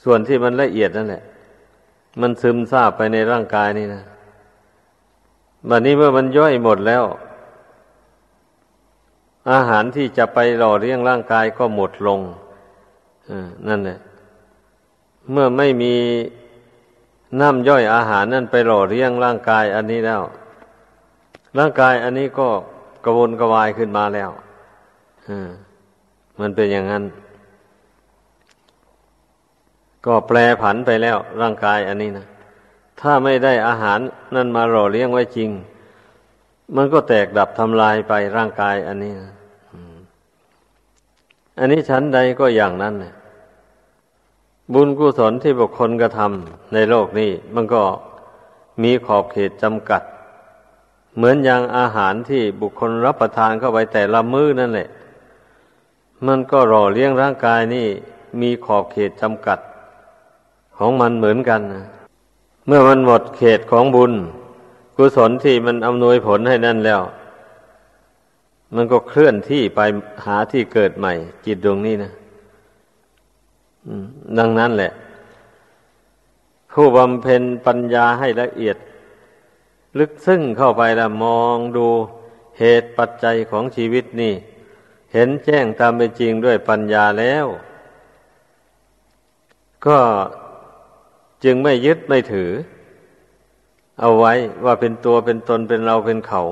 [0.03, 1.23] ส่วนที่มันละเอียดนั่นแหละ
[2.21, 4.03] มันซึมซาบไปในร่างกายนี่นะ
[5.69, 7.03] บัดนี้เมื่อมันย่อยหมดแล้ว
[9.51, 12.19] อาหารที่จะไปหล่อเลี้ยงร่างกายก็หมดลง
[13.67, 13.99] นั่นแหละ
[15.31, 15.93] เมื่อไม่มี
[17.39, 20.21] น้ำย่อยอาหารนั่นไปหล่อเลี้ยงร่างกายอันนี้แล้ว
[21.57, 22.47] ร่างกายอันนี้ก็
[23.05, 24.29] กระวนกระวายขึ้นมาแล้ว
[26.39, 27.03] มันเป็นอย่างนั้น
[30.05, 32.25] ก็แปลผันไปแล้วร่างกายอันนี้นะ
[33.01, 33.99] ถ้าไม่ได้อาหาร
[34.35, 35.49] นั่นมาหล่อเลี้ยงไว้จริง
[36.75, 39.31] มันก็แตกดับทำลายไปร่างกายอันนี้นะ
[41.59, 43.13] อันนี้ชั้นใดก็อย่างนั้นนะ
[44.73, 47.83] บุญกุศลที่บุคคลกระทำในโลกนี้ มันก็
[48.83, 50.01] มีขอบเขตจำกัด
[51.15, 54.89] เหมือนอย่างอาหารที่บุคคลรับประทานเข้าไปแต่ละมื้อนั่นแหละ
[56.27, 57.87] มันก็หล่อเลี้ยงร่างกายนี่
[58.41, 59.59] มีขอบเขตจำกัด
[60.77, 61.85] ของมันเหมือนกันนะ
[62.67, 64.13] เมื่อมันหมดเขตของบุญ
[64.97, 67.01] กุศลที่มันอำนวยผลให้นั่นแล้ว
[68.75, 69.79] มันก็เคลื่อนที่ไป
[70.25, 71.13] หาที่เกิดใหม่
[71.45, 72.11] จิตดวงนี้นะ
[74.37, 74.91] ดังนั้นแหละ
[76.73, 78.77] ผู้บำเพ็ญปัญญาให้ละเอียด
[79.99, 81.87] ลึกซึ้งเข้าไปแล้วมองดู
[82.59, 84.33] เหตุปัจจัยของชีวิตนี่
[85.13, 87.45] เห็นแจ้งตามเป็นจริงด้วยปัญญาแล้ว
[89.85, 89.99] ก็
[91.43, 92.51] จึงไม่ยึดไม่ถือ
[93.99, 94.33] เอาไว้
[94.65, 96.43] ว่าเป็นตัวเป็นตนเป็นเราเป็นเขา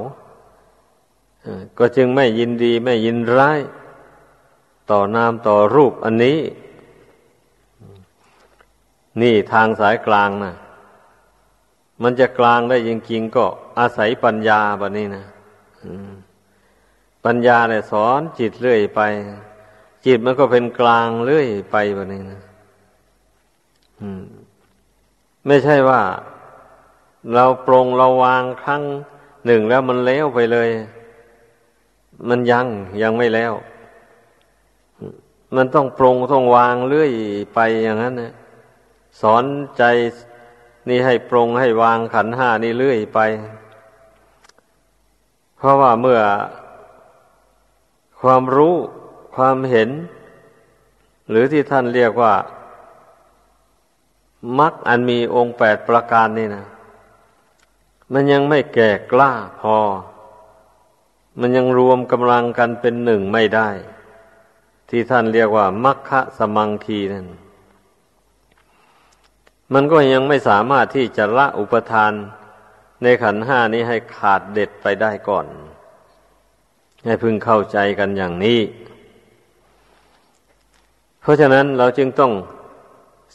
[1.78, 3.60] ก็จึงไม่ยินดีไม่ยินร้าย
[4.91, 6.39] ต่อนามต่อรูปอันนี้
[9.21, 10.54] นี่ทางสายกลางนะ
[12.04, 13.45] มันจะกลางได้จริงๆก็
[13.80, 15.26] อาศัยปัญญาแบบนี้นะ
[17.26, 19.02] ปัญญาเนี่ยสอนจิตเรื่อยไป
[20.06, 22.41] จิตมันก็เป็นกลางเรื่อยไปแบบนี้นะ
[25.47, 26.02] ไม่ใช่ว่า
[27.34, 28.84] เราปรงเราวางครั้ง
[29.45, 30.69] หนึ่งแล้วมันแล้วไปเลย
[32.30, 32.67] มันยัง
[33.02, 33.54] ยังไม่แล้ว
[35.56, 37.12] มันต้องปรงต้องวางเรื่อย
[37.56, 38.34] ไปอย่างนั้นนะ
[39.21, 39.45] สอน
[39.78, 39.84] ใจ
[40.89, 43.19] นี่ให้ปรงให้วางขันห้านี่เรื่อยไป
[45.58, 46.19] เพราะว่าเมื่อ
[48.21, 48.76] ความรู้
[49.36, 49.89] ความเห็น
[51.30, 52.34] หรือที่ท่านเรียกว่า
[54.60, 56.65] มักอันมีองค์แปดประการนี่นะ
[58.13, 59.78] มันยังไม่แก่กล้าพอ
[61.39, 63.69] มันยังรวมกำลังกันเป็นหนึ่งไม่ได้
[64.89, 67.28] ที่ท่านเรียกว่ามัคคะสมังคีนั่น
[69.73, 72.13] มันก็ยังไม่สามารถที่จะละอุปทาน
[73.04, 75.45] ในขันห้านี้ให้ขาดเด็ดไปได้ก่อน
[77.06, 78.60] ให้พึงเข้าใจกันอย่างนี้
[81.21, 82.34] เพราะฉะนั้นเราจึงต้อง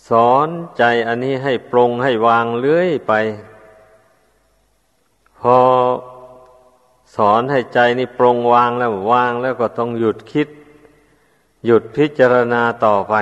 [0.08, 3.12] สอนใจอันนี้ให้ปรงให้วางเลื่อยไป
[5.40, 5.58] พอ
[7.16, 10.48] สอนให้ใจนี่ปรงวางแล้ววางแล้วก็ต้องหยุดคิด
[11.66, 13.14] หยุดพิจารณาต่อไป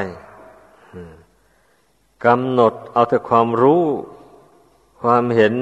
[2.25, 3.85] กำหนดเอาแต่ความรู้
[5.03, 5.55] ความเห็น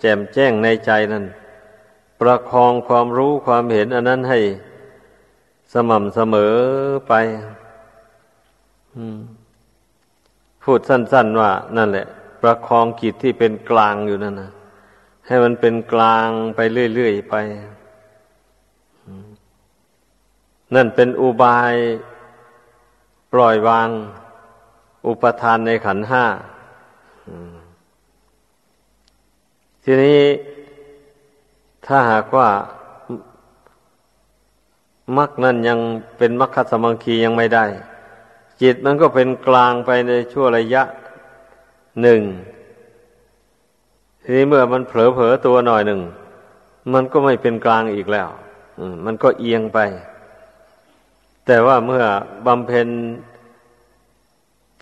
[0.00, 1.24] แจ่มแจ้งในใจนั้น
[2.20, 4.40] ประคองความรู้ความเห็นอันนั้นให้
[5.72, 6.54] สม่ำเสมอ
[7.08, 7.12] ไป
[8.96, 8.98] อ
[10.62, 12.06] พูดสั้น ๆ ว่า นั่นแหละ
[12.42, 14.50] ประคองจิตที่เป็นกลางอยู่นั่นนะ
[15.26, 16.60] ให้มันเป็นกลางไป
[16.94, 17.34] เรื่อย ๆ ไป
[20.74, 21.74] นั่นเป็นอุบาย
[23.32, 23.88] ปล่อยวาง
[25.06, 26.24] อุปทานในขันห้า
[29.84, 30.22] ทีนี้
[31.86, 32.48] ถ้าหากว่า
[35.18, 35.78] มักนั่นยัง
[36.18, 37.64] เป็นมัคคสมังคียังไม่ได้
[38.62, 40.82] จิตมันก็เป็นกลางไปในชั่วระยะ
[42.02, 42.20] หนึ่ง
[44.22, 46.00] ทีนี้เมื่อมันเผลอๆตัวหน่อยหนึ่ง
[46.92, 48.28] มันก็ไม่เป็นกลางอีกแล้ว
[49.04, 49.78] มันก็เอียงไป
[51.46, 52.04] แต่ว่าเมื่อ
[52.46, 52.88] บำเพ็ญ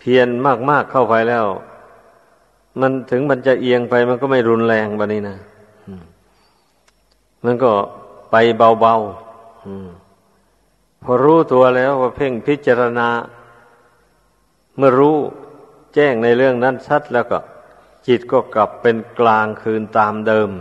[0.07, 0.29] พียร
[0.69, 1.45] มาก ๆ เข้าไปแล้ว
[2.81, 5.37] มันถึงมันจะเอียงไป มันก็ไม่รุนแรงแบบนี้นะ
[7.45, 7.71] มันก็
[8.31, 13.09] ไปเบาๆพอรู้ตัวแล้วว่าเพ่งพิจารณา
[14.77, 15.17] เมื่อรู้
[15.95, 17.39] แจ้งในเรื่องนั้นชัดแล้วก็
[18.07, 20.51] จิตก็กลับเป็นกลางคืนตามเดิม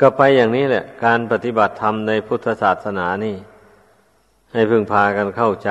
[0.00, 3.36] ก็ไปอย่างนี้แหละ การปฏิบัติธรรมในพุทธศาสนานี่
[4.52, 5.70] ให้พึงพากันเข้าใจ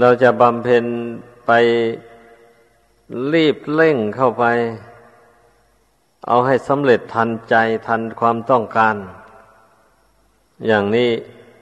[0.00, 0.84] เราจะบำเพ็ญ
[1.46, 1.52] ไป
[3.32, 4.44] รีบเร่งเข้าไป
[6.26, 7.54] เอาให้สำเร็จทันใจ
[7.86, 8.96] ทันความต้องการ
[10.66, 11.10] อย่างนี้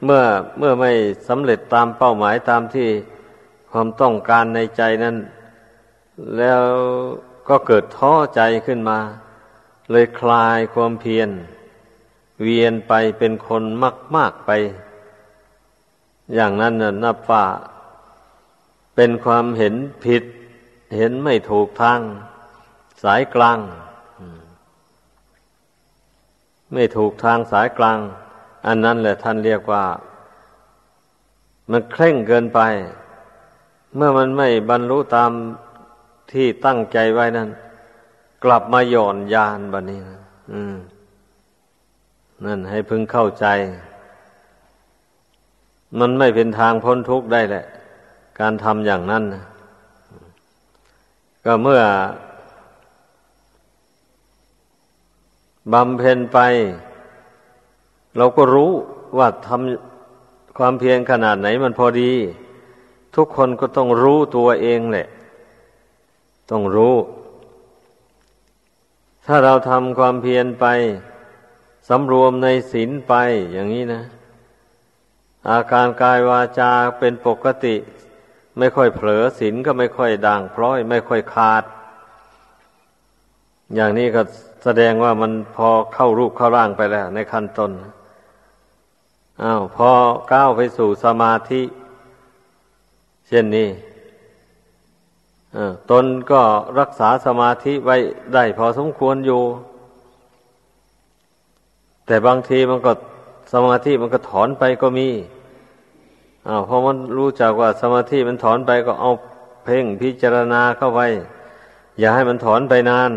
[0.04, 0.22] เมื่อ
[0.58, 0.92] เมื่อไม่
[1.28, 2.88] สำเร็จตามเป้าหมายตามที่
[3.70, 5.16] ความต้องการในใจนั้น
[6.38, 6.62] แล้ว
[7.48, 8.98] ก็เกิดท้อใจขึ้นมา
[9.90, 11.30] เลยคลายความเพียร
[12.42, 14.50] เวียนไปเป็นคนมากมากไป
[16.34, 17.44] อย่างนั้นน่ะนับว่า
[18.94, 19.74] เป็นความเห็น
[20.04, 20.22] ผิด
[20.96, 22.00] เห็นไม่ถูกทาง
[23.02, 23.58] สายกลาง
[26.72, 27.98] ไม่ถูกทางสายกลาง
[28.66, 29.84] อันนั้นแหละท่านเรียกว่า
[31.70, 32.60] มันเคร่งเกินไป
[33.96, 35.30] เมื่อมันไม่บรรลุตาม
[36.32, 37.48] ที่ตั้งใจไว้นั้น
[38.44, 40.20] กลับมาหย่อนยานบันนี้นะ
[42.44, 43.46] นั่นให้พึงเข้าใจ
[45.98, 47.64] มันไม่เป็นทางพ้นทุกข์ได้แหละ
[48.40, 49.24] การทำอย่างนั้น
[51.44, 51.82] ก็เมื่อ
[55.72, 56.38] บำเพ็ญไป
[58.16, 58.72] เราก็รู้
[59.18, 62.12] ว่าทำความเพียรขนาดไหนมันพอดี
[63.16, 65.06] ทุกคนก็ต้องรู้ตัวเองแหละ
[66.50, 66.96] ต้องรู้
[69.26, 70.66] ถ้าเราทำความเพียรไป
[71.88, 73.14] สำรวมในศีลไป
[73.52, 74.02] อย่างนี้นะ
[75.50, 77.74] อาการกายวาจาเป็นปกติ
[78.58, 81.64] ไม่ค่อยเผลอศีลก็ไม่ค่อยด่างพร้อย ไม่ค่อยขาด
[83.74, 84.22] อย่างนี้ก็
[84.64, 87.72] แสดงว่ามันพอเข้ารูปเข้าร่างไปแล้ว ในขั้นต้น
[89.42, 89.90] อ้าวพอ
[90.32, 91.62] ก้าวไปสู่สมาธิ
[93.28, 93.68] เช่นนี้
[95.90, 96.42] ตนก็
[96.80, 97.96] รักษาสมาธิไว้
[98.34, 99.42] ได้พอสมควรอยู่
[102.06, 102.92] แต่บางทีมันก็
[103.52, 105.08] สมาธิมันก็ถอนไปก็มี
[106.48, 109.10] อ้าวพอมันรู้จักว่าสมาธิมันถอนไปก็เอา
[109.64, 111.00] เพ่งพิจารณาเข้าไป
[111.98, 113.12] อย่าให้มันถอนไปนาน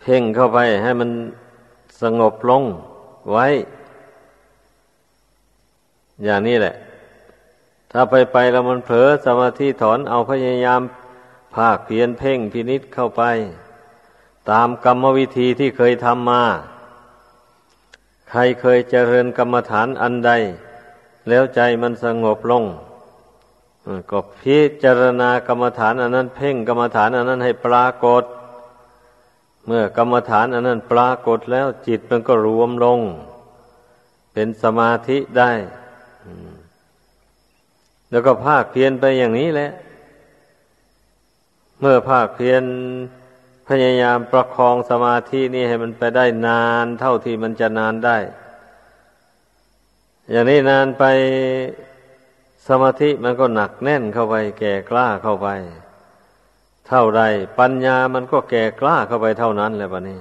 [0.00, 1.10] เพ่งเข้าไปให้มัน
[2.02, 2.62] สงบลง
[3.32, 3.46] ไว้
[6.24, 6.74] อย่างนี้แหละ
[7.92, 10.80] ถ้าไปไปแล้วมันเผลอสมาธิถอนเอาพยายาม
[11.54, 13.22] ภาคเพียนเพ่งพินิษเข้าไป
[14.50, 16.42] ตามกรรมวิธีที่เคยทำมา
[18.30, 20.30] ใครเคยเจริญกรรมฐานอันใด
[21.28, 22.64] แล้วใจมันสงบลง
[24.10, 28.24] ก็พิจารณากรรมฐานอันนั้น เพ่งกรรมฐานอันนั้นให้ปรากฏ
[29.66, 33.00] เมื่อกรรมฐานอันนั้นปรากฏแล้วจิตมันก็รวมลง
[34.32, 35.52] เป็นสมาธิได้
[38.10, 39.70] แล้วก็ภาคเพียนไปอย่างนี้แหละ
[41.80, 42.62] เมื่อภาคเพียน
[43.68, 48.18] พยายามประคองสมาธินี่ให้มันไปได้นานเท่าที่มันจะนานได้
[50.30, 51.04] อย่างนี้นานไป
[52.66, 55.48] สมาธิมันก็หนักแน่นเข้าไป แก่กล้าเข้าไป
[56.88, 57.22] เท่าใด
[57.58, 60.20] ปัญญามันก็แก่กล้าเข้าไปเท่านั้นแหละปะนี้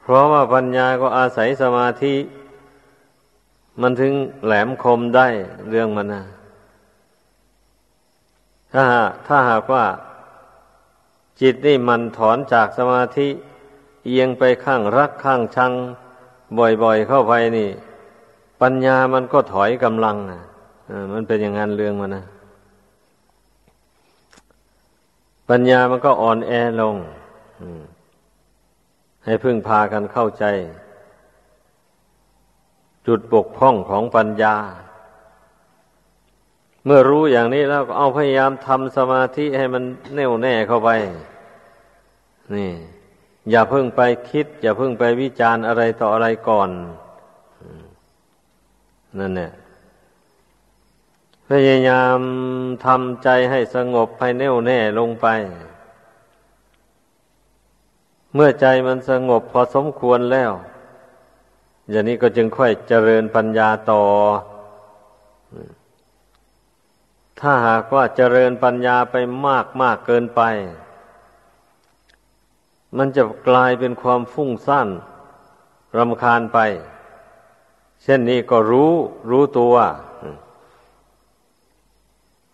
[0.00, 2.14] เพราะว่าปัญญาก็อาศัยสมาธิ
[3.80, 4.12] มันถึง
[4.44, 5.28] แหลมคมได้
[5.68, 6.22] เรื่องมันนะ
[8.72, 8.84] ถ้า
[9.26, 9.84] ถ้าหากว่า
[11.40, 13.28] จิตนี่มันถอนจากสมาธิ
[14.06, 15.72] เอียงไปข้างรักข้างชัง
[16.58, 17.70] บ่อยๆเข้าไปนี่
[18.62, 20.42] ปัญญามันก็ถอยกำลังอะ
[21.12, 22.24] มันเป็นอย่างนั้นเรื่องมันนะ
[25.50, 26.96] ปัญญามันก็อ่อนแอลง
[29.24, 30.44] ให้พึ่งพากันเข้าใจ
[33.06, 34.54] จุดบกพร่องของปัญญา
[36.84, 39.82] เมื่อรู้อย่างนี้แล้วก็เอาพยายามทำสมาธิให้มัน
[40.14, 40.90] แน่วแน่เข้าไป
[42.54, 42.72] นี่
[43.50, 44.00] อย่าเพิ่งไป
[44.30, 46.70] คิด อย่าเพิ่งไปวิจารณ์อะไรต่ออะไรก่อน
[49.18, 49.50] นั่นเนี่ย
[51.48, 52.18] พยายาม
[52.84, 55.26] ทำใจให้สงบให้แน่วแน่ลงไป
[58.34, 60.52] เมื่อใจมันสงบพอสมควรแล้ว
[61.90, 64.02] อย่างนี้ก็จึงค่อยเจริญปัญญาต่อ
[67.40, 70.42] ถ้าหากว่าเจริญปัญญาไปมากมากเกินไป
[72.96, 74.88] มันจะกลายเป็นความฟุ้งซ่าน
[75.98, 76.58] รำคาญไป
[78.02, 78.92] เช่นนี้ก็รู้
[79.30, 79.74] รู้ตัว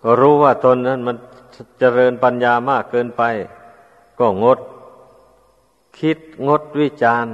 [0.03, 1.17] ก็รู้ว่าตนนั้นมัน
[1.79, 3.23] เจริญปัญญามากเกินไป
[4.19, 4.59] ก็งด
[5.99, 6.19] คิด
[6.49, 7.33] งดวิจารณ์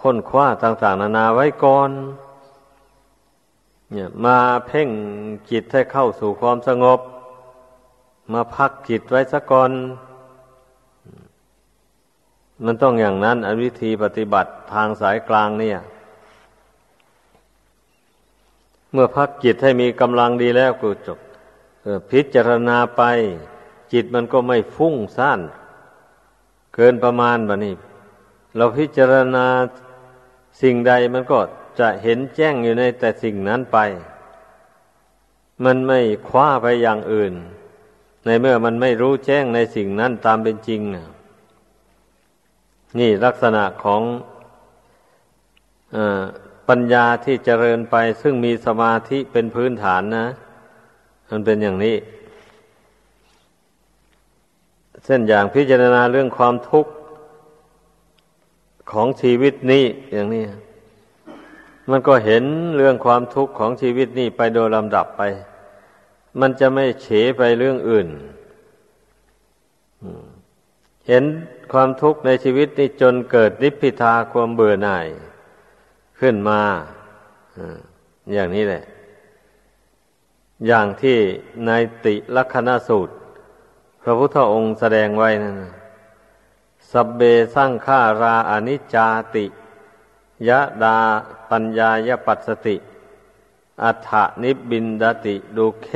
[0.00, 1.90] ค้นคว้าต่าง ๆ นานาไว้ก่อน
[3.90, 4.88] เนี่ย มาเพ่ง
[5.50, 7.00] จิตให้เข้าสู่ความสงบ
[8.32, 9.70] มาพักจิตไว้สักก่อน
[12.64, 15.78] มันต้องอย่างนั้น อวิธีปฏิบัติทางสายกลางเนี่ย
[18.92, 21.18] เมื่อพักจิตให้มีกำลังดีแล้วก็จบ
[22.10, 23.02] พิจารณาไป
[23.92, 25.40] จิตมันก็ไม่ฟุ้งซ่าน
[26.74, 27.74] เกินประมาณบบนี้
[28.56, 29.46] เราพิจารณา
[30.62, 31.38] สิ่งใดมันก็
[31.78, 33.78] จะเห็นแจ้งอยู่ในแต่สิ่งนั้นไป
[35.64, 37.32] มันไม่คว้าไปอย่างอื่น
[38.24, 41.06] ในเมื่อมันไม่รู้แจ้งในสิ่งนั้นตามเป็นจริงนะ
[42.98, 44.02] นี่ลักษณะของ
[45.96, 45.98] อ
[46.68, 50.26] ปัญญาที่เจริญไปซึ่งมีสมาธิเป็นพื้นฐานนะ
[51.30, 51.96] มันเป็นอย่างนี้
[55.04, 56.92] เส้นอย่างพิจารณาเรื่องความทุกข์
[58.92, 60.44] ของชีวิตนี้อย่างนี้
[61.90, 62.44] มันก็เห็น
[62.76, 65.22] เรื่องความทุกข์ของชีวิตนี้ไปโดยลำดับไป
[66.40, 67.06] มันจะไม่เฉ
[67.38, 68.08] ไปเรื่องอื่น
[71.08, 71.24] เห็น
[71.72, 75.06] ความทุกข์ในชีวิตนี้จนเกิดนิพพิทาความเบื่อหน่าย
[76.20, 76.60] ขึ้นมา
[78.32, 78.82] อย่างนี้แหละ
[80.66, 81.18] อย่างที่
[81.66, 81.70] ใน
[82.04, 83.12] ติลักษณสูตร
[84.02, 85.56] พระพุทธองค์แสดงไว้นั่น
[86.90, 87.20] สับเบ
[87.54, 89.46] สร้างฆาราอนิจจาติ
[90.48, 90.98] ยะดา
[91.50, 92.76] ปัญญายปัสสติ
[93.82, 94.10] อัฏฐ
[94.42, 95.88] นิบินดติดุเค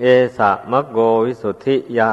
[0.00, 0.04] เอ
[0.36, 2.12] สะมะโกวิสุทธิยา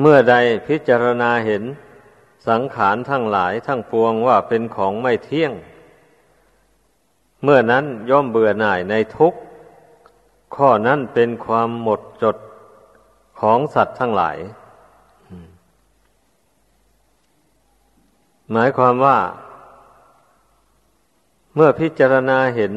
[0.00, 0.34] เมื่อใด
[0.66, 1.62] พิจารณาเห็น
[2.48, 5.52] สังขารทั้งหลายทั้งปวงว่าเป็นของไม่เที่ยง
[7.42, 9.34] เมื่อนั้นย่อมเบื่อหน่ายในทุก
[10.56, 12.36] ข้อนั้นเป็นความหมดจด
[13.40, 14.38] ของสัตว์ทั้งหลาย
[18.52, 19.18] หมายความว่า
[21.54, 22.72] เมื่อพิจารณาเห็น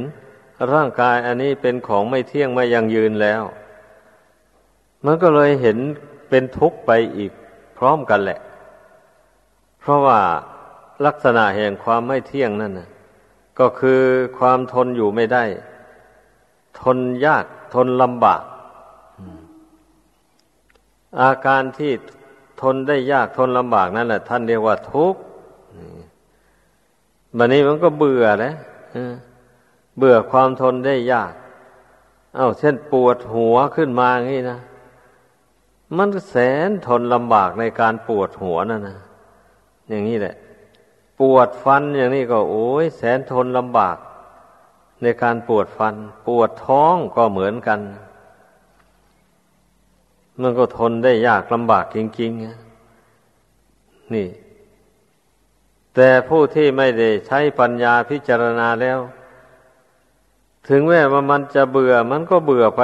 [0.74, 3.44] ร่างกายอันนี้เป็นของไม่เที่ยงไม่ยังยืนแล้ว
[5.06, 5.78] มันก็เลยเห็น
[6.30, 7.32] เป็นทุกข์ไปอีก
[7.78, 8.40] พร้อมกันแหละ
[9.90, 10.20] ราะว่า
[11.06, 12.90] ลักษณะแห่งความไม่เที่ยงนั่นนะ
[13.60, 14.02] ก็คือ
[14.38, 15.44] ความทนอยู่ไม่ได้
[16.82, 18.44] ทนยากทนลำบาก
[21.22, 21.92] อาการที่
[22.62, 25.22] ทนได้ยากทนลำบากนั่นแหละ ท่านเรียกว่าทุกข์
[27.38, 28.56] บันนี้มันก็เบื่อแล้ว
[29.98, 31.34] เบื่อความทนได้ยาก
[32.36, 34.60] เอา้าเช่นปวดหัวขึ้นมาอย่างนี้นะ
[35.98, 36.36] มันแส
[36.68, 39.00] นทนลำบากในการปวดหัวนั่นนะ
[39.90, 40.36] อย่างนี้แหละ
[41.20, 43.98] ปวดฟันอย่างนี้ก็โอ้ยแสนทนลำบาก
[45.02, 45.96] ในการปวดฟัน
[46.28, 47.80] ปวดท้องก็เหมือนกัน
[50.42, 54.28] มันก็ทนได้ยากลำบากจริงๆนี่
[55.96, 59.00] แต่ผู้ที่ไม่ได้ใช้ปัญญาพิจารณาแล้ว
[60.68, 62.82] ถึงแม้ว่ามันจะเบื่อ มันก็เบื่อไป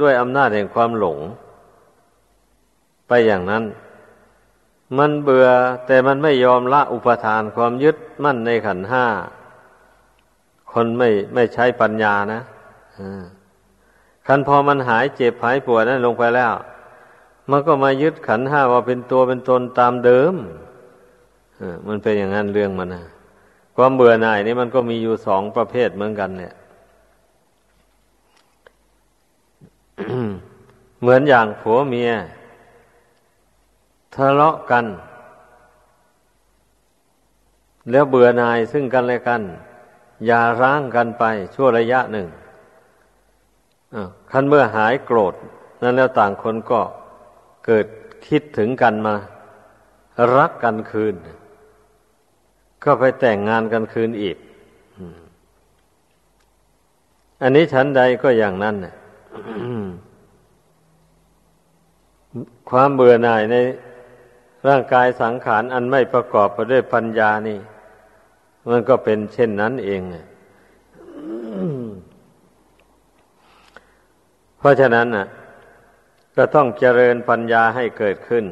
[0.00, 1.18] ด้วยอำนาจแห่งความหลง
[3.08, 3.64] ไปอย่างนั้น
[4.98, 5.48] มันเบื่อ
[5.86, 9.06] แต่มันไม่ยอมละอุปทานความยึดมั่นในขันห้า
[10.72, 12.40] คนไม่ไม่ใช้ปัญญานะ
[14.26, 16.52] คันพอมันหายเจ็บหายปวดนั่นลงไปแล้ว
[17.50, 20.34] มันก็มายึดขันห้าว่าเป็นตัวเป็นตนตามเดิม
[21.88, 23.04] มันเป็นอย่างนั้นเรื่องมันนะ
[23.76, 26.54] ความเบื่อหน่ายนี่มันก็มีอยู่สองประเภทเหมือนกัน เนี่ย
[31.00, 32.10] เหมือนอย่างผัวเมีย
[34.14, 34.84] ทะเลาะกัน
[37.90, 39.42] แล้วเบื่อหน่ายซึ่งกันและกัน
[40.26, 42.28] อย่าร้างกันไปชั่วระยะหนึ่ง
[44.30, 45.34] คันเมื่อหายโกรธ
[45.82, 46.80] นั้นแล้วต่างคนก็
[47.66, 47.86] เกิด
[48.26, 49.14] คิดถึงกันมา
[50.36, 51.14] รักกันคืน
[52.84, 54.36] ก็ไปแต่งงานกันคืนอีก
[57.42, 58.76] อันนี้ชั้นใดก็อย่างนั้น
[62.70, 63.56] ความเบื่อหน่ายใน
[64.68, 67.58] ร่างกายสังขารอันไม่ประกอบไปด้วยปัญญานี่
[68.68, 70.00] มันก็เป็นเช่นนั้นเอง
[74.58, 75.26] เพราะฉะนั้นน่ะ
[76.36, 78.44] ก็ต้องเจริญปัญญาให้เกิดขึ้น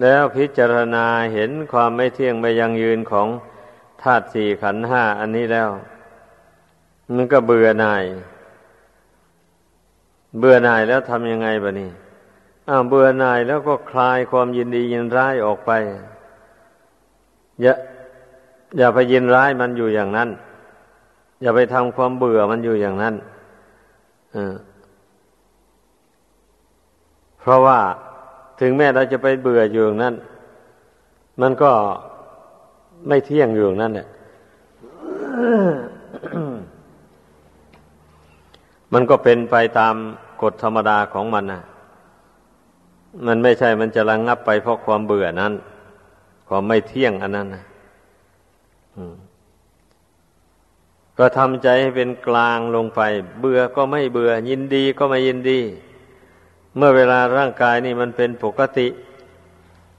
[0.00, 3.28] แล้วพิจารณาเห็นความไม่เที่ยงไม่ยังยืนของ
[4.02, 5.68] ธาตุสี่ขันห้าอันนี้แล้ว
[7.14, 8.04] มันก็เบื่อหน่าย
[10.38, 11.90] เบื่อหน่ายแล้วทำยังไงบะนี่
[12.88, 15.70] เบื่อหน่ายแล้วก็คลายความยินดียินร้ายออกไป
[17.62, 17.72] อย่า
[18.78, 20.28] อย่าไปยินร้ายมันอยู่อย่างนั้น
[21.42, 23.14] อย่าไปทำความเบื่อมันอยู่อย่างนั้น
[27.40, 27.78] เพราะว่า
[28.60, 30.14] ถึงแม้เราจะไปเบื่ออยู่อย่างนั้น
[31.40, 31.72] มันก็
[33.08, 34.06] ไม่เที่ยงอยู่อย่างนั้นแหละ
[38.92, 39.94] มันก็เป็นไปตาม
[40.42, 41.62] กฎธรรมดาของมันนะ
[43.26, 45.52] มันไม่ใช่มันจะระงงับไปเพราะความเบื่อนั้น
[46.48, 47.64] ความไม่เที่ยงอันนั้นนะ
[51.18, 53.00] ก็ทำใจให้เป็นกลางลงไป
[53.40, 55.60] เบื่อก็ไม่เบื่อ ยินดีก็ไม่ยินดี
[56.76, 58.88] เมื่อเวลาร่างกายนี่มันเป็นปกติ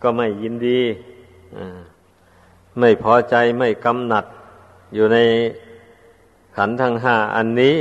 [0.02, 0.80] ก็ไม่ยินดี
[2.80, 4.26] ไม่พอใจไม่กำหนัด
[4.94, 5.18] อยู่ใน
[6.56, 7.76] ขันทั้งห้าอันนี้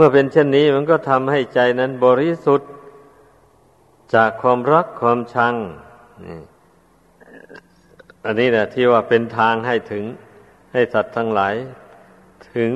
[0.00, 2.70] มื่อเป็นเช่นนี้มันก็ทำให้ใจนั้นบริสุทธิ์
[4.14, 5.54] จากความรักความชัง
[8.24, 10.04] อันนี้แหละที่ว่าเป็นทางให้ถึง
[10.72, 11.54] ให้สัตว์ทั้งหลาย
[12.54, 12.70] ถึง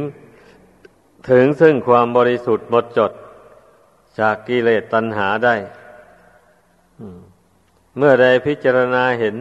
[1.30, 3.12] ถึงซึ่งความบริสุทธิ์หมดจด
[4.20, 5.54] จากกิเลสตัณหาได้
[7.96, 9.36] เมื่อใดพิจารณาเห็น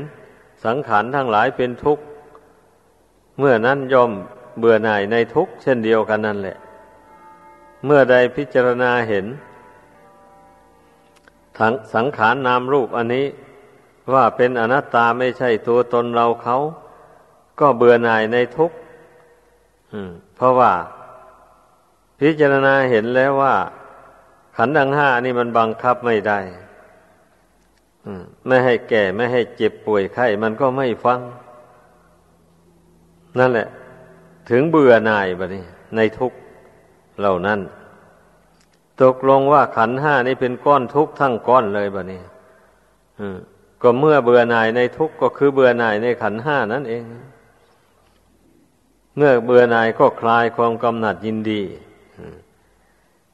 [0.65, 2.03] สังขารทั้งหลายเป็นทุกข์
[3.39, 4.11] เมื่อนั้นย่อม
[4.57, 6.57] เบื่อหน่ายในทุกข์เช่นเดียวกันนั่นแหละ
[7.85, 9.25] เมื่อใดพิจารณาเห็น
[11.57, 13.25] ถังสังขารนนามรูปอันนี้
[14.13, 16.57] ว่าเป็นอนัตตาไม่ใช่ตัวตนเราเขา
[17.59, 18.77] ก็เบื่อหน่ายในทุกข์
[20.35, 20.73] เพราะว่า
[22.19, 23.55] พิจารณาเห็นแล้วว่า
[24.57, 26.39] ขันธ์ดังห้านี่มันบังคับไม่ได้
[28.47, 31.19] ไม่ให้แก่ไม่ให้เจ็บป่วยไข้มันก็ไม่ฟัง
[33.39, 33.67] นั่นแหละ
[34.49, 35.63] ถึงเบื่อหน่ายบะนี่
[35.95, 36.31] ในทุก
[37.19, 37.59] เหล่านั้น
[39.01, 42.23] ตกลงว่าขันห้านี้เป็นก้อนทุกข์ทั้งก้อนเลยบะนี่ย
[43.81, 47.03] ก็เมื่อเบื่อหน่ายในทุกก็คือเบื่อหน่ายในขันห้านั่นเอง
[49.17, 51.61] เมื่อเบื่อหน่ายก็คลายความกำหนัดยินดี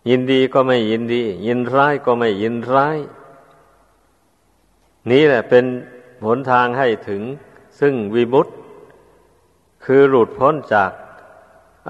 [0.10, 2.98] ยินดีก็ไม่ยินดี ยินร้ายก็ไม่ยินร้าย
[5.12, 5.66] นี้แหละเป็น
[6.26, 7.22] หนทางให้ถึง
[7.80, 8.52] ซึ่งวิมุตติ
[9.86, 10.92] คือหลุดพ้นจาก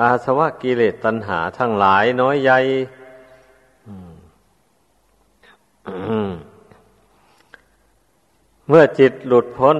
[0.02, 2.60] อาสวะกิเลสตัณหาทั้งหลายน้อยใหญ่
[8.68, 9.78] เมื่อจิตหลุดพ้น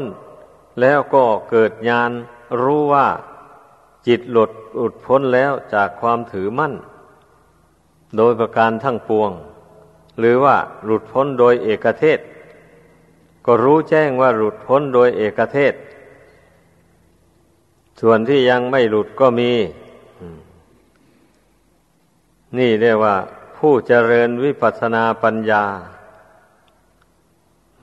[0.82, 2.12] แล้วก็เกิดญาณ
[2.62, 3.08] รู้ว่า
[4.08, 6.74] จิตหลุดหลุดพ้นแล้วจากความถือมั่น
[8.18, 9.32] โดยประการทั้งปวง
[10.20, 10.56] หรือว่า
[10.86, 12.20] หลุดพ้นโดยเอกเทศ
[13.46, 15.74] ก็รู้แจ้งว่าหลุดพ้นโดยเอกเทศ
[18.02, 19.52] ส่วนที่ยังไม่หลุดก็มี
[22.58, 23.16] นี่เรียกว่า
[23.58, 25.66] ผู้เจริญวิปัสสนาปัญญา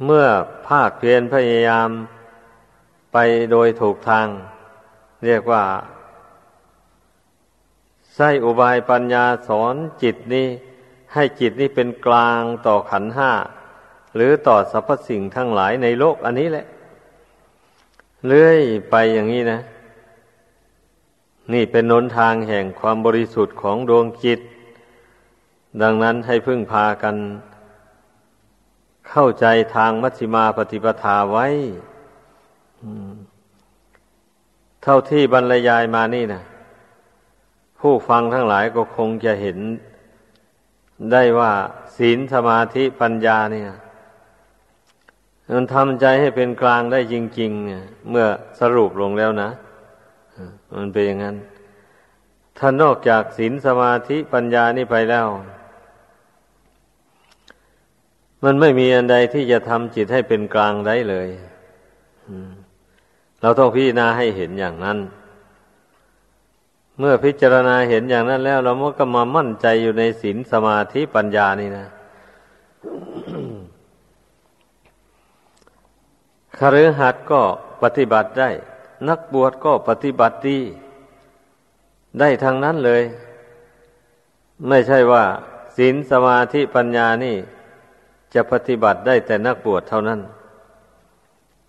[0.05, 0.27] เมื่อ
[0.69, 1.89] ภาคเพียรพยายาม
[3.13, 3.19] ไป
[3.51, 4.29] โดยถูกทาง
[5.25, 5.65] เรียกว่า
[8.15, 10.49] ใช้อุบายปัญญาสอนจิตนี้
[11.15, 13.33] ให้จิตนี้เป็นกลางต่อขันห้า
[14.15, 16.67] หรือต่อสรรพสิ่งทั้งหลายในโลกอันนี้แหละ
[18.27, 18.61] เลื่อย
[18.91, 19.61] ไปอย่างนี้นะ
[21.53, 24.41] นี่เป็นนนทางแห่งความบริสุทธิ์ของดวงจิต
[25.83, 27.17] ดังนั้นให้พึ่งพากัน
[29.09, 31.47] เข้าใจทางมัชฌิมาปฏิปทาไว้
[34.83, 36.43] เท่าที่บรรยายมานี่นะ
[37.81, 39.59] ผู้ฟังทั้งหลายก็คงจะเห็น
[41.13, 41.53] ได้ว่า
[41.97, 43.71] ศีลสมาธิปัญญาเนี่ย
[45.55, 48.27] มันทำใจให้เป็นกลางได้จริง ๆ เนี่ย เมื่อ
[48.61, 49.51] สรุปลงแล้วนะ
[50.77, 51.37] มันเป็นอย่างนั้น
[52.59, 55.27] ถ้านอกจากศีลสมาธิปัญญานี่ไปแล้ว
[58.45, 61.29] มันไม่มีอันใดที่จะทำจิตให้เป็นกลางได้เลย
[63.41, 64.99] เราต้องพิจารณาให้เห็นอย่างนั้น
[66.99, 71.87] เมื่อพิจารณาเห็นอย่างนั้นแล้ว เราก็มามั่นใจอยู่ในศีลสมาธิปัญญานี่นะ
[76.59, 77.41] คฤหัสถ์ก็
[77.83, 78.51] ปฏิบัติได้
[79.09, 80.59] นักบวชก็ปฏิบัติดี
[82.21, 83.03] ได้ทางนั้นเลย
[84.69, 85.25] ไม่ใช่ว่า
[85.77, 87.37] ศีลสมาธิปัญญานี่
[88.35, 90.21] จะปฏิบัติได้แต่นักบวชเท่านั้น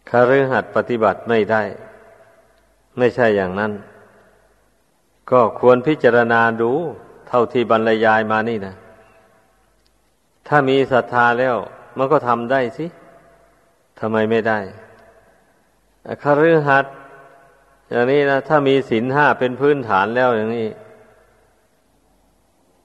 [0.09, 1.63] คฤหัสถ์ปฏิบัติไม่ได้
[2.97, 3.71] ไม่ใช่อย่างนั้น
[5.31, 6.71] ก็ควรพิจารณาดู
[7.27, 8.75] เท่าที่บรรยายมานี่นะ
[10.47, 11.55] ถ้ามีศรัทธาแล้ว
[11.97, 12.85] มันก็ทำได้สิ
[13.99, 14.59] ทำไมไม่ได้
[16.23, 16.93] คฤหัสถ์
[17.89, 20.79] อย่างนี้นะถ้ามีศีลห้าเป็นพื้นฐานแล้วอย่างนี้จ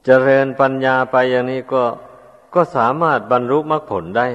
[0.04, 1.84] เจริญปัญญาไปอย่างนี้ก็
[2.54, 4.26] ก็สามารถบรรลุมรรคผลได้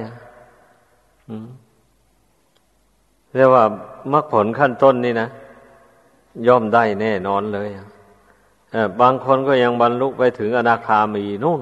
[3.34, 3.64] เรียกว่า
[4.12, 5.28] มรรคผลขั้นต้นนี่นะ
[6.46, 7.68] ย่อมได้แน่นอนเลย
[9.00, 11.60] บางคนก็ยังบรรลุไปถึงอนาคามีนู่น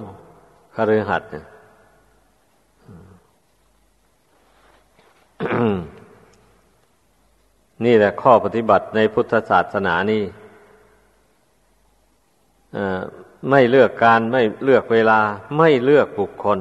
[0.74, 1.46] คฤหัสถ์เนี่ย
[7.84, 10.22] นี่แหละข้อปฏิบัติในพุทธศาสนานี่
[13.48, 15.20] ไม่เลือกการไม่เลือกเวลา
[15.56, 16.58] ไม่เลือกบุคคล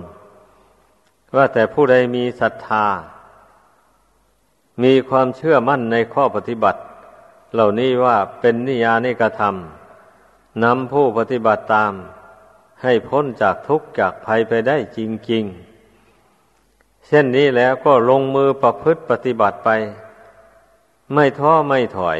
[1.35, 2.85] ว่าแต่ผู้ใดมีศรัทธา
[4.83, 6.79] มีความเชื่อมั่นในข้อปฏิบัติ
[7.53, 11.93] เหล่านี้ว่าเป็นนิยานิกระทำนำผู้ปฏิบัติตาม
[12.83, 14.99] ให้พ้นจากทุกข์จากภัยไปได้จ
[15.31, 19.69] ริง ๆ เช่นนี้แล้วก็ลงมือประพฤติปฏิบัติไป
[21.13, 22.19] ไม่ท้อไม่ถอย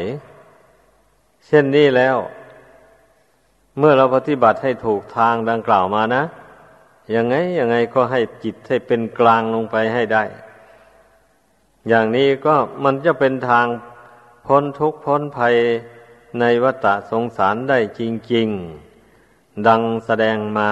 [1.45, 2.17] เช่นนี้แล้ว
[3.81, 6.23] มื่อเราปฏิบัติให้ถูกทางดังกล่าวมานะ
[7.15, 10.23] ยังไงยังไงก็ให้จิตให้เป็นกลางลงไปให้ได้
[11.87, 13.67] อย่างนี้ก็มันจะเป็นทาง
[14.47, 15.55] พ้นทุกข์พ้นภัย
[16.39, 18.01] ในวัฏสงสารได้จ
[18.33, 18.47] ริง
[19.07, 20.71] ๆ ดังแสดงมา